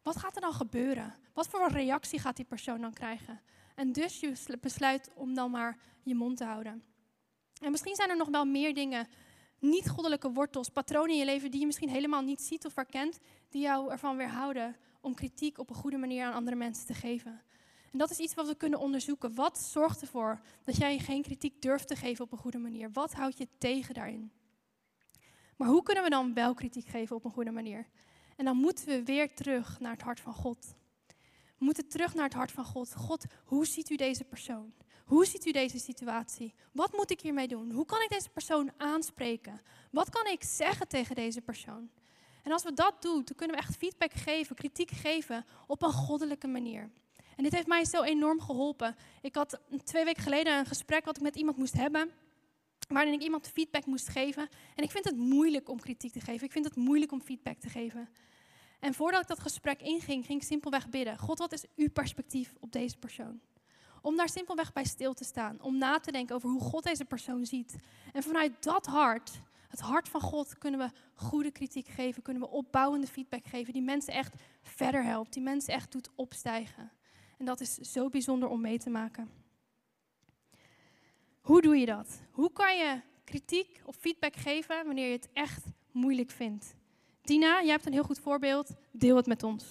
[0.02, 1.14] wat gaat er dan gebeuren?
[1.32, 3.40] Wat voor reactie gaat die persoon dan krijgen?
[3.80, 6.82] En dus je besluit om dan maar je mond te houden.
[7.62, 9.08] En misschien zijn er nog wel meer dingen,
[9.58, 13.62] niet-goddelijke wortels, patronen in je leven die je misschien helemaal niet ziet of herkent, die
[13.62, 17.42] jou ervan weerhouden om kritiek op een goede manier aan andere mensen te geven.
[17.92, 19.34] En dat is iets wat we kunnen onderzoeken.
[19.34, 22.92] Wat zorgt ervoor dat jij geen kritiek durft te geven op een goede manier?
[22.92, 24.32] Wat houdt je tegen daarin?
[25.56, 27.86] Maar hoe kunnen we dan wel kritiek geven op een goede manier?
[28.36, 30.78] En dan moeten we weer terug naar het hart van God.
[31.60, 32.94] We moeten terug naar het hart van God.
[32.94, 34.72] God, hoe ziet u deze persoon?
[35.04, 36.54] Hoe ziet u deze situatie?
[36.72, 37.70] Wat moet ik hiermee doen?
[37.70, 39.60] Hoe kan ik deze persoon aanspreken?
[39.90, 41.90] Wat kan ik zeggen tegen deze persoon?
[42.42, 45.92] En als we dat doen, dan kunnen we echt feedback geven, kritiek geven op een
[45.92, 46.90] goddelijke manier.
[47.36, 48.96] En dit heeft mij zo enorm geholpen.
[49.22, 52.10] Ik had twee weken geleden een gesprek wat ik met iemand moest hebben
[52.88, 54.48] waarin ik iemand feedback moest geven.
[54.74, 56.46] En ik vind het moeilijk om kritiek te geven.
[56.46, 58.08] Ik vind het moeilijk om feedback te geven.
[58.80, 61.18] En voordat ik dat gesprek inging, ging ik simpelweg bidden.
[61.18, 63.40] God, wat is uw perspectief op deze persoon?
[64.02, 65.62] Om daar simpelweg bij stil te staan.
[65.62, 67.76] Om na te denken over hoe God deze persoon ziet.
[68.12, 72.22] En vanuit dat hart, het hart van God, kunnen we goede kritiek geven.
[72.22, 73.72] Kunnen we opbouwende feedback geven.
[73.72, 75.32] Die mensen echt verder helpt.
[75.32, 76.92] Die mensen echt doet opstijgen.
[77.38, 79.30] En dat is zo bijzonder om mee te maken.
[81.40, 82.20] Hoe doe je dat?
[82.30, 86.74] Hoe kan je kritiek of feedback geven wanneer je het echt moeilijk vindt?
[87.30, 88.70] Tina, jij hebt een heel goed voorbeeld.
[88.92, 89.64] Deel het met ons.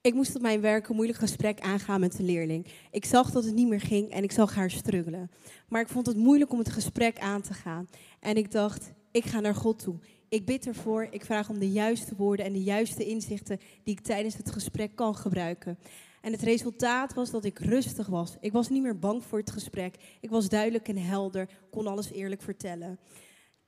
[0.00, 2.66] Ik moest op mijn werk een moeilijk gesprek aangaan met een leerling.
[2.90, 5.30] Ik zag dat het niet meer ging en ik zag haar struggelen.
[5.68, 7.88] Maar ik vond het moeilijk om het gesprek aan te gaan.
[8.20, 9.98] En ik dacht, ik ga naar God toe.
[10.28, 14.00] Ik bid ervoor, ik vraag om de juiste woorden en de juiste inzichten die ik
[14.00, 15.78] tijdens het gesprek kan gebruiken.
[16.20, 18.36] En het resultaat was dat ik rustig was.
[18.40, 19.94] Ik was niet meer bang voor het gesprek.
[20.20, 22.98] Ik was duidelijk en helder, kon alles eerlijk vertellen.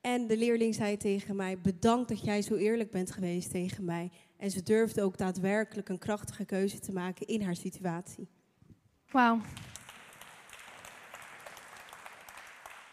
[0.01, 4.11] En de leerling zei tegen mij: Bedankt dat jij zo eerlijk bent geweest tegen mij.
[4.37, 8.27] En ze durfde ook daadwerkelijk een krachtige keuze te maken in haar situatie.
[9.11, 9.41] Wauw.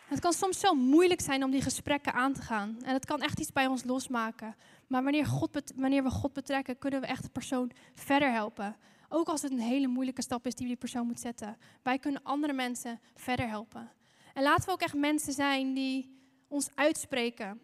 [0.07, 2.79] Het kan soms zo moeilijk zijn om die gesprekken aan te gaan.
[2.83, 4.57] En het kan echt iets bij ons losmaken.
[4.87, 8.77] Maar wanneer, God wanneer we God betrekken, kunnen we echt de persoon verder helpen.
[9.12, 11.57] Ook als het een hele moeilijke stap is die die persoon moet zetten.
[11.83, 13.92] Wij kunnen andere mensen verder helpen.
[14.35, 16.18] En laten we ook echt mensen zijn die
[16.49, 17.61] ons uitspreken.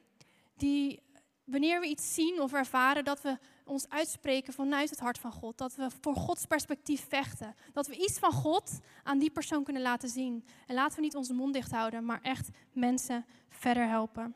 [0.56, 1.02] Die
[1.44, 5.58] wanneer we iets zien of ervaren, dat we ons uitspreken vanuit het hart van God.
[5.58, 7.54] Dat we voor Gods perspectief vechten.
[7.72, 10.44] Dat we iets van God aan die persoon kunnen laten zien.
[10.66, 14.34] En laten we niet onze mond dicht houden, maar echt mensen verder helpen.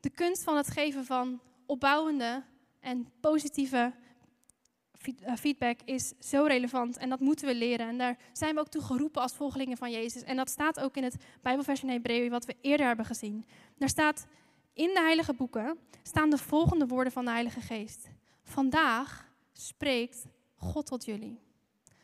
[0.00, 2.42] De kunst van het geven van opbouwende
[2.80, 3.92] en positieve
[5.36, 7.88] feedback is zo relevant en dat moeten we leren.
[7.88, 10.22] En daar zijn we ook toe geroepen als volgelingen van Jezus.
[10.22, 13.46] En dat staat ook in het Bijbelvers in Hebreeën, wat we eerder hebben gezien.
[13.78, 14.26] Daar staat
[14.72, 18.08] in de heilige boeken staan de volgende woorden van de Heilige Geest.
[18.42, 20.24] Vandaag spreekt
[20.56, 21.40] God tot jullie.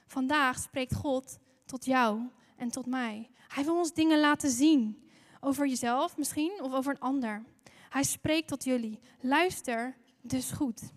[0.06, 2.20] Vandaag spreekt God tot jou
[2.56, 3.30] en tot mij.
[3.48, 5.02] Hij wil ons dingen laten zien.
[5.40, 7.44] Over jezelf misschien of over een ander.
[7.88, 8.98] Hij spreekt tot jullie.
[9.20, 10.92] Luister dus goed.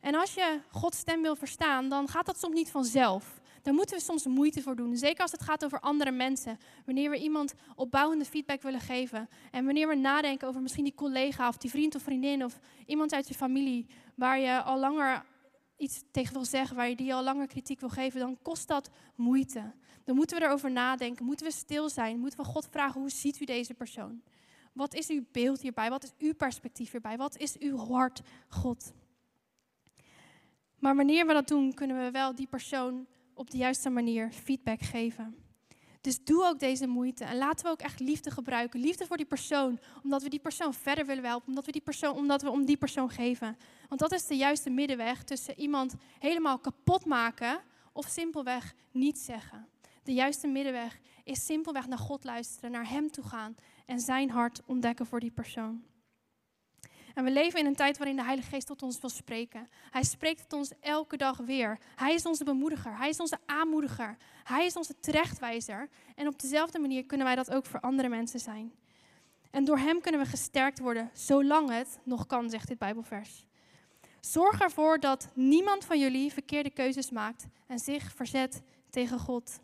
[0.00, 3.40] En als je Gods stem wil verstaan, dan gaat dat soms niet vanzelf.
[3.62, 4.96] Daar moeten we soms moeite voor doen.
[4.96, 6.58] Zeker als het gaat over andere mensen.
[6.84, 9.28] Wanneer we iemand opbouwende feedback willen geven.
[9.50, 13.12] En wanneer we nadenken over misschien die collega of die vriend of vriendin of iemand
[13.12, 15.24] uit je familie waar je al langer
[15.76, 18.90] iets tegen wil zeggen, waar je die al langer kritiek wil geven, dan kost dat
[19.14, 19.72] moeite.
[20.04, 21.24] Dan moeten we erover nadenken.
[21.24, 22.18] Moeten we stil zijn?
[22.18, 24.22] Moeten we God vragen, hoe ziet u deze persoon?
[24.72, 25.90] Wat is uw beeld hierbij?
[25.90, 27.16] Wat is uw perspectief hierbij?
[27.16, 28.92] Wat is uw hart, God?
[30.78, 34.80] Maar wanneer we dat doen, kunnen we wel die persoon op de juiste manier feedback
[34.80, 35.36] geven.
[36.00, 38.80] Dus doe ook deze moeite en laten we ook echt liefde gebruiken.
[38.80, 42.14] Liefde voor die persoon, omdat we die persoon verder willen helpen, omdat we, die persoon,
[42.14, 43.56] omdat we om die persoon geven.
[43.88, 47.60] Want dat is de juiste middenweg tussen iemand helemaal kapot maken
[47.92, 49.66] of simpelweg niet zeggen.
[50.02, 54.62] De juiste middenweg is simpelweg naar God luisteren, naar Hem toe gaan en Zijn hart
[54.66, 55.84] ontdekken voor die persoon.
[57.18, 59.68] En we leven in een tijd waarin de Heilige Geest tot ons wil spreken.
[59.90, 61.78] Hij spreekt tot ons elke dag weer.
[61.96, 62.96] Hij is onze bemoediger.
[62.96, 64.16] Hij is onze aanmoediger.
[64.44, 65.88] Hij is onze terechtwijzer.
[66.14, 68.72] En op dezelfde manier kunnen wij dat ook voor andere mensen zijn.
[69.50, 73.46] En door Hem kunnen we gesterkt worden, zolang het nog kan, zegt dit Bijbelvers.
[74.20, 79.60] Zorg ervoor dat niemand van jullie verkeerde keuzes maakt en zich verzet tegen God.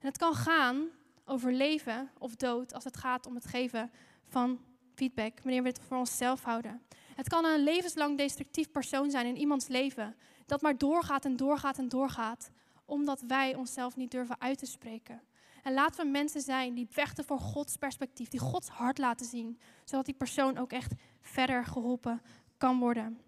[0.00, 0.88] En het kan gaan
[1.24, 3.90] over leven of dood als het gaat om het geven
[4.28, 4.60] van
[4.94, 6.82] feedback, wanneer we het voor onszelf houden.
[7.14, 10.16] Het kan een levenslang destructief persoon zijn in iemands leven,
[10.46, 12.50] dat maar doorgaat en doorgaat en doorgaat,
[12.84, 15.22] omdat wij onszelf niet durven uit te spreken.
[15.62, 19.58] En laten we mensen zijn die vechten voor Gods perspectief, die Gods hart laten zien,
[19.84, 22.22] zodat die persoon ook echt verder geholpen
[22.56, 23.18] kan worden.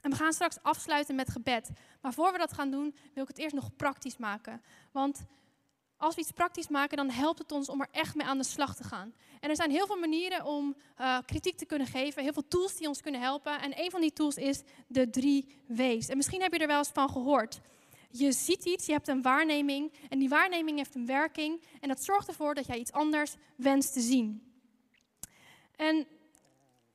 [0.00, 1.70] En we gaan straks afsluiten met gebed.
[2.00, 4.62] Maar voor we dat gaan doen, wil ik het eerst nog praktisch maken.
[4.92, 5.24] Want
[5.96, 8.44] als we iets praktisch maken, dan helpt het ons om er echt mee aan de
[8.44, 9.14] slag te gaan.
[9.40, 12.76] En er zijn heel veel manieren om uh, kritiek te kunnen geven, heel veel tools
[12.76, 13.60] die ons kunnen helpen.
[13.60, 16.08] En een van die tools is de drie W's.
[16.08, 17.60] En misschien heb je er wel eens van gehoord.
[18.10, 21.62] Je ziet iets, je hebt een waarneming en die waarneming heeft een werking.
[21.80, 24.54] En dat zorgt ervoor dat jij iets anders wenst te zien.
[25.76, 26.06] En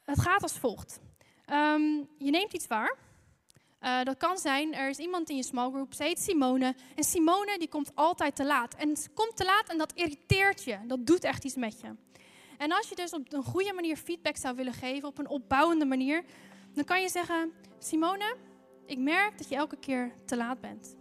[0.04, 1.00] het gaat als volgt.
[1.52, 2.98] Um, je neemt iets waar.
[3.84, 6.76] Uh, dat kan zijn, er is iemand in je small group, ze heet Simone.
[6.96, 8.76] En Simone die komt altijd te laat.
[8.76, 10.78] En ze komt te laat en dat irriteert je.
[10.88, 11.96] Dat doet echt iets met je.
[12.58, 15.86] En als je dus op een goede manier feedback zou willen geven, op een opbouwende
[15.86, 16.24] manier,
[16.74, 18.36] dan kan je zeggen: Simone,
[18.86, 20.96] ik merk dat je elke keer te laat bent.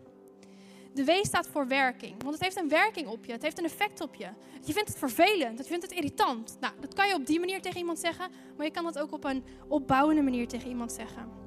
[0.95, 3.64] De W staat voor werking, want het heeft een werking op je, het heeft een
[3.64, 4.28] effect op je.
[4.64, 6.57] Je vindt het vervelend, je vindt het irritant.
[6.61, 9.12] Nou, dat kan je op die manier tegen iemand zeggen, maar je kan dat ook
[9.12, 11.39] op een opbouwende manier tegen iemand zeggen.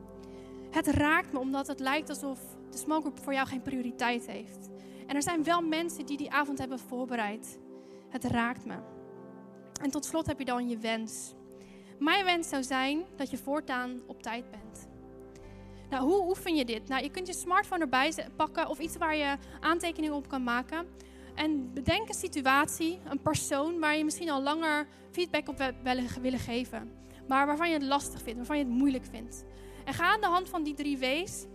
[0.74, 4.70] Het raakt me omdat het lijkt alsof de small voor jou geen prioriteit heeft.
[5.08, 7.60] En er zijn wel mensen die die avond hebben voorbereid.
[8.10, 8.76] Het raakt me.
[9.82, 11.34] En tot slot heb je dan je wens.
[12.00, 14.88] Mijn wens zou zijn dat je voortaan op tijd bent.
[15.90, 16.88] Nou, hoe oefen je dit?
[16.88, 20.88] Nou, je kunt je smartphone erbij pakken of iets waar je aantekeningen op kan maken.
[21.36, 25.74] En bedenk een situatie, een persoon waar je misschien al langer feedback op
[26.22, 26.92] willen geven.
[27.28, 29.46] Maar waarvan je het lastig vindt, waarvan je het moeilijk vindt.
[29.86, 31.46] En ga aan de hand van die drie W's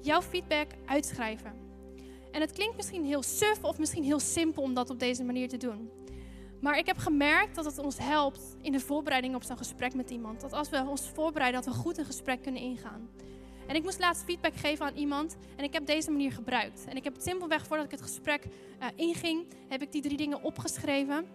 [0.00, 1.52] jouw feedback uitschrijven.
[2.30, 5.48] En het klinkt misschien heel suf of misschien heel simpel om dat op deze manier
[5.48, 5.90] te doen.
[6.60, 10.10] Maar ik heb gemerkt dat het ons helpt in de voorbereiding op zo'n gesprek met
[10.10, 10.40] iemand.
[10.40, 13.08] Dat als we ons voorbereiden, dat we goed een gesprek kunnen ingaan.
[13.66, 16.84] En ik moest laatst feedback geven aan iemand en ik heb deze manier gebruikt.
[16.88, 20.42] En ik heb simpelweg voordat ik het gesprek uh, inging, heb ik die drie dingen
[20.42, 21.26] opgeschreven.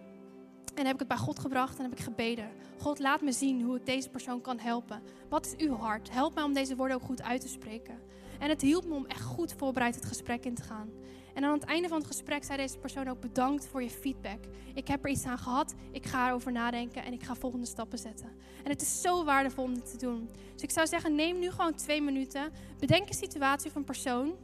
[0.74, 2.50] En heb ik het bij God gebracht en heb ik gebeden.
[2.78, 5.02] God, laat me zien hoe ik deze persoon kan helpen.
[5.28, 6.10] Wat is uw hart?
[6.10, 7.98] Help mij om deze woorden ook goed uit te spreken.
[8.38, 10.90] En het hielp me om echt goed voorbereid het gesprek in te gaan.
[11.34, 14.38] En aan het einde van het gesprek zei deze persoon ook bedankt voor je feedback.
[14.74, 17.98] Ik heb er iets aan gehad, ik ga erover nadenken en ik ga volgende stappen
[17.98, 18.28] zetten.
[18.64, 20.30] En het is zo waardevol om dit te doen.
[20.52, 22.52] Dus ik zou zeggen, neem nu gewoon twee minuten.
[22.78, 24.34] Bedenk een situatie of een persoon.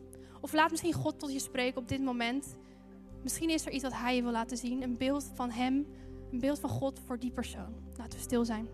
[0.41, 2.55] Of laat misschien God tot je spreken op dit moment.
[3.23, 4.83] Misschien is er iets wat Hij je wil laten zien.
[4.83, 5.87] Een beeld van Hem,
[6.35, 7.75] een beeld van God voor die persoon.
[7.97, 8.69] Laten we stil zijn.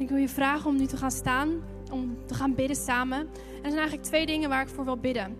[0.00, 3.18] Ik wil je vragen om nu te gaan staan, om te gaan bidden samen.
[3.18, 5.36] En er zijn eigenlijk twee dingen waar ik voor wil bidden.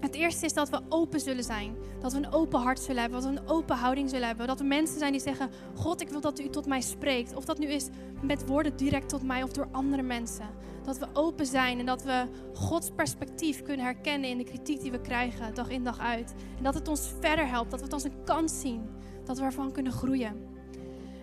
[0.00, 1.76] Het eerste is dat we open zullen zijn.
[2.00, 3.22] Dat we een open hart zullen hebben.
[3.22, 4.46] Dat we een open houding zullen hebben.
[4.46, 7.34] Dat we mensen zijn die zeggen: God, ik wil dat u tot mij spreekt.
[7.34, 7.88] Of dat nu is
[8.22, 10.48] met woorden direct tot mij of door andere mensen.
[10.84, 14.90] Dat we open zijn en dat we Gods perspectief kunnen herkennen in de kritiek die
[14.90, 16.34] we krijgen, dag in dag uit.
[16.56, 17.70] En dat het ons verder helpt.
[17.70, 18.82] Dat we het als een kans zien.
[19.24, 20.53] Dat we ervan kunnen groeien.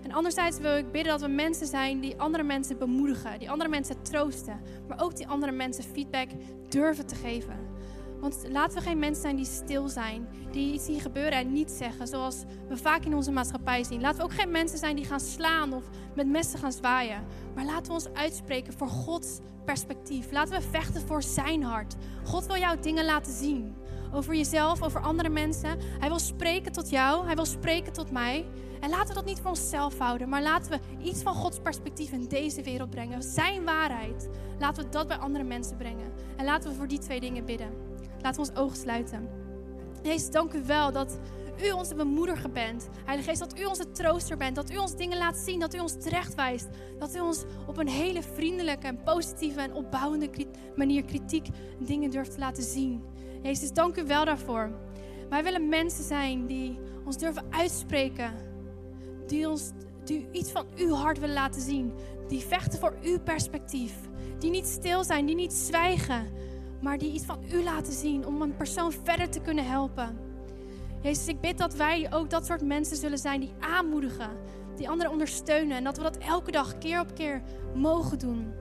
[0.03, 3.69] En anderzijds wil ik bidden dat we mensen zijn die andere mensen bemoedigen, die andere
[3.69, 6.29] mensen troosten, maar ook die andere mensen feedback
[6.69, 7.69] durven te geven.
[8.21, 11.71] Want laten we geen mensen zijn die stil zijn, die iets zien gebeuren en niet
[11.71, 14.01] zeggen, zoals we vaak in onze maatschappij zien.
[14.01, 15.83] Laten we ook geen mensen zijn die gaan slaan of
[16.15, 17.23] met messen gaan zwaaien.
[17.55, 20.31] Maar laten we ons uitspreken voor Gods perspectief.
[20.31, 21.95] Laten we vechten voor zijn hart.
[22.23, 23.75] God wil jou dingen laten zien.
[24.13, 25.79] Over jezelf, over andere mensen.
[25.99, 28.45] Hij wil spreken tot jou, hij wil spreken tot mij.
[28.79, 32.11] En laten we dat niet voor onszelf houden, maar laten we iets van Gods perspectief
[32.11, 33.23] in deze wereld brengen.
[33.23, 34.29] Zijn waarheid.
[34.59, 36.13] Laten we dat bij andere mensen brengen.
[36.37, 37.69] En laten we voor die twee dingen bidden.
[38.21, 39.29] Laten we ons ogen sluiten.
[40.03, 41.19] Jezus, dank u wel dat
[41.63, 42.89] u onze bemoediger bent.
[43.05, 44.55] Heilige Geest, dat u onze trooster bent.
[44.55, 45.59] Dat u ons dingen laat zien.
[45.59, 46.67] Dat u ons terechtwijst.
[46.99, 50.29] Dat u ons op een hele vriendelijke en positieve en opbouwende
[50.75, 51.47] manier kritiek
[51.79, 53.03] dingen durft te laten zien.
[53.41, 54.71] Jezus, dank u wel daarvoor.
[55.29, 58.33] Wij willen mensen zijn die ons durven uitspreken.
[59.27, 59.71] Die ons
[60.03, 61.93] die iets van uw hart willen laten zien.
[62.27, 63.93] Die vechten voor uw perspectief.
[64.39, 66.29] Die niet stil zijn, die niet zwijgen
[66.81, 70.17] maar die iets van u laten zien om een persoon verder te kunnen helpen.
[71.01, 74.29] Jezus, ik bid dat wij ook dat soort mensen zullen zijn die aanmoedigen,
[74.75, 77.41] die anderen ondersteunen en dat we dat elke dag keer op keer
[77.75, 78.53] mogen doen.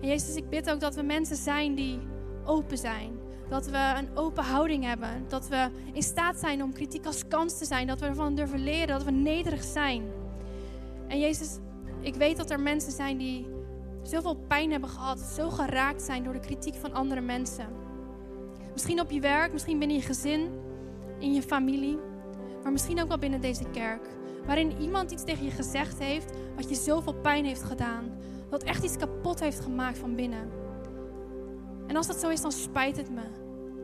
[0.00, 1.98] En Jezus, ik bid ook dat we mensen zijn die
[2.44, 3.18] open zijn.
[3.48, 5.24] Dat we een open houding hebben.
[5.28, 7.86] Dat we in staat zijn om kritiek als kans te zijn.
[7.86, 8.86] Dat we ervan durven leren.
[8.86, 10.02] Dat we nederig zijn.
[11.08, 11.58] En Jezus,
[12.00, 13.46] ik weet dat er mensen zijn die
[14.02, 17.66] zoveel pijn hebben gehad, zo geraakt zijn door de kritiek van andere mensen.
[18.72, 20.50] Misschien op je werk, misschien binnen je gezin,
[21.18, 21.98] in je familie,
[22.62, 24.08] maar misschien ook wel binnen deze kerk.
[24.46, 28.04] Waarin iemand iets tegen je gezegd heeft wat je zoveel pijn heeft gedaan.
[28.50, 30.50] Wat echt iets kapot heeft gemaakt van binnen.
[31.86, 33.22] En als dat zo is, dan spijt het me.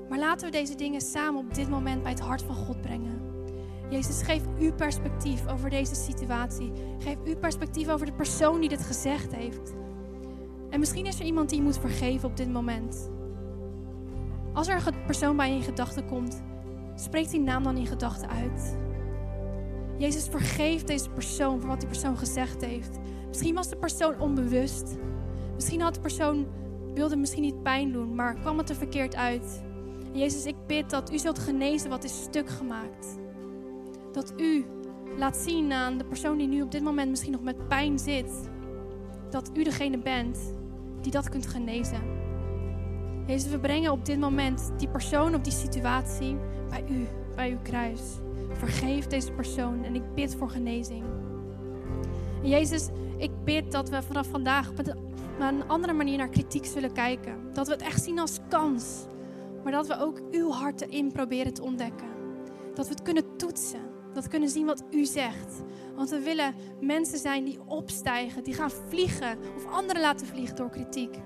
[0.09, 3.21] Maar laten we deze dingen samen op dit moment bij het hart van God brengen.
[3.91, 6.73] Jezus, geef uw perspectief over deze situatie.
[6.99, 9.75] Geef uw perspectief over de persoon die dit gezegd heeft.
[10.71, 13.11] En misschien is er iemand die je moet vergeven op dit moment.
[14.53, 16.43] Als er een persoon bij je in gedachten komt,
[16.95, 18.77] spreek die naam dan in gedachten uit.
[19.99, 22.99] Jezus, vergeef deze persoon voor wat die persoon gezegd heeft.
[23.29, 24.97] Misschien was de persoon onbewust.
[25.55, 26.47] Misschien had de persoon
[26.95, 29.63] wilde misschien niet pijn doen, maar kwam het er verkeerd uit.
[30.13, 33.19] Jezus, ik bid dat u zult genezen wat is stuk gemaakt.
[34.13, 34.65] Dat u
[35.17, 38.51] laat zien aan de persoon die nu op dit moment misschien nog met pijn zit,
[39.31, 40.55] dat u degene bent
[41.01, 42.01] die dat kunt genezen.
[43.27, 46.37] Jezus, we brengen op dit moment die persoon of die situatie
[46.69, 48.01] bij u, bij uw kruis.
[48.53, 51.05] Vergeef deze persoon en ik bid voor genezing.
[52.43, 55.12] En Jezus, ik bid dat we vanaf vandaag op een
[55.67, 57.53] andere manier naar kritiek zullen kijken.
[57.53, 59.05] Dat we het echt zien als kans,
[59.63, 62.09] maar dat we ook uw hart erin proberen te ontdekken.
[62.75, 63.81] Dat we het kunnen toetsen,
[64.13, 65.63] dat we kunnen zien wat u zegt.
[65.97, 70.71] Want we willen mensen zijn die opstijgen, die gaan vliegen of anderen laten vliegen door
[70.71, 71.17] kritiek.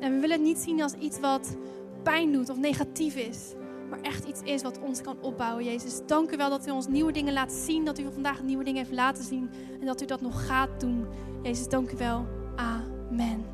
[0.00, 1.56] En we willen het niet zien als iets wat
[2.02, 3.54] pijn doet of negatief is,
[3.90, 5.64] maar echt iets is wat ons kan opbouwen.
[5.64, 8.64] Jezus, dank u wel dat u ons nieuwe dingen laat zien, dat u vandaag nieuwe
[8.64, 9.50] dingen heeft laten zien
[9.80, 11.06] en dat u dat nog gaat doen.
[11.42, 12.26] Jezus, dank u wel.
[12.56, 13.53] Amen.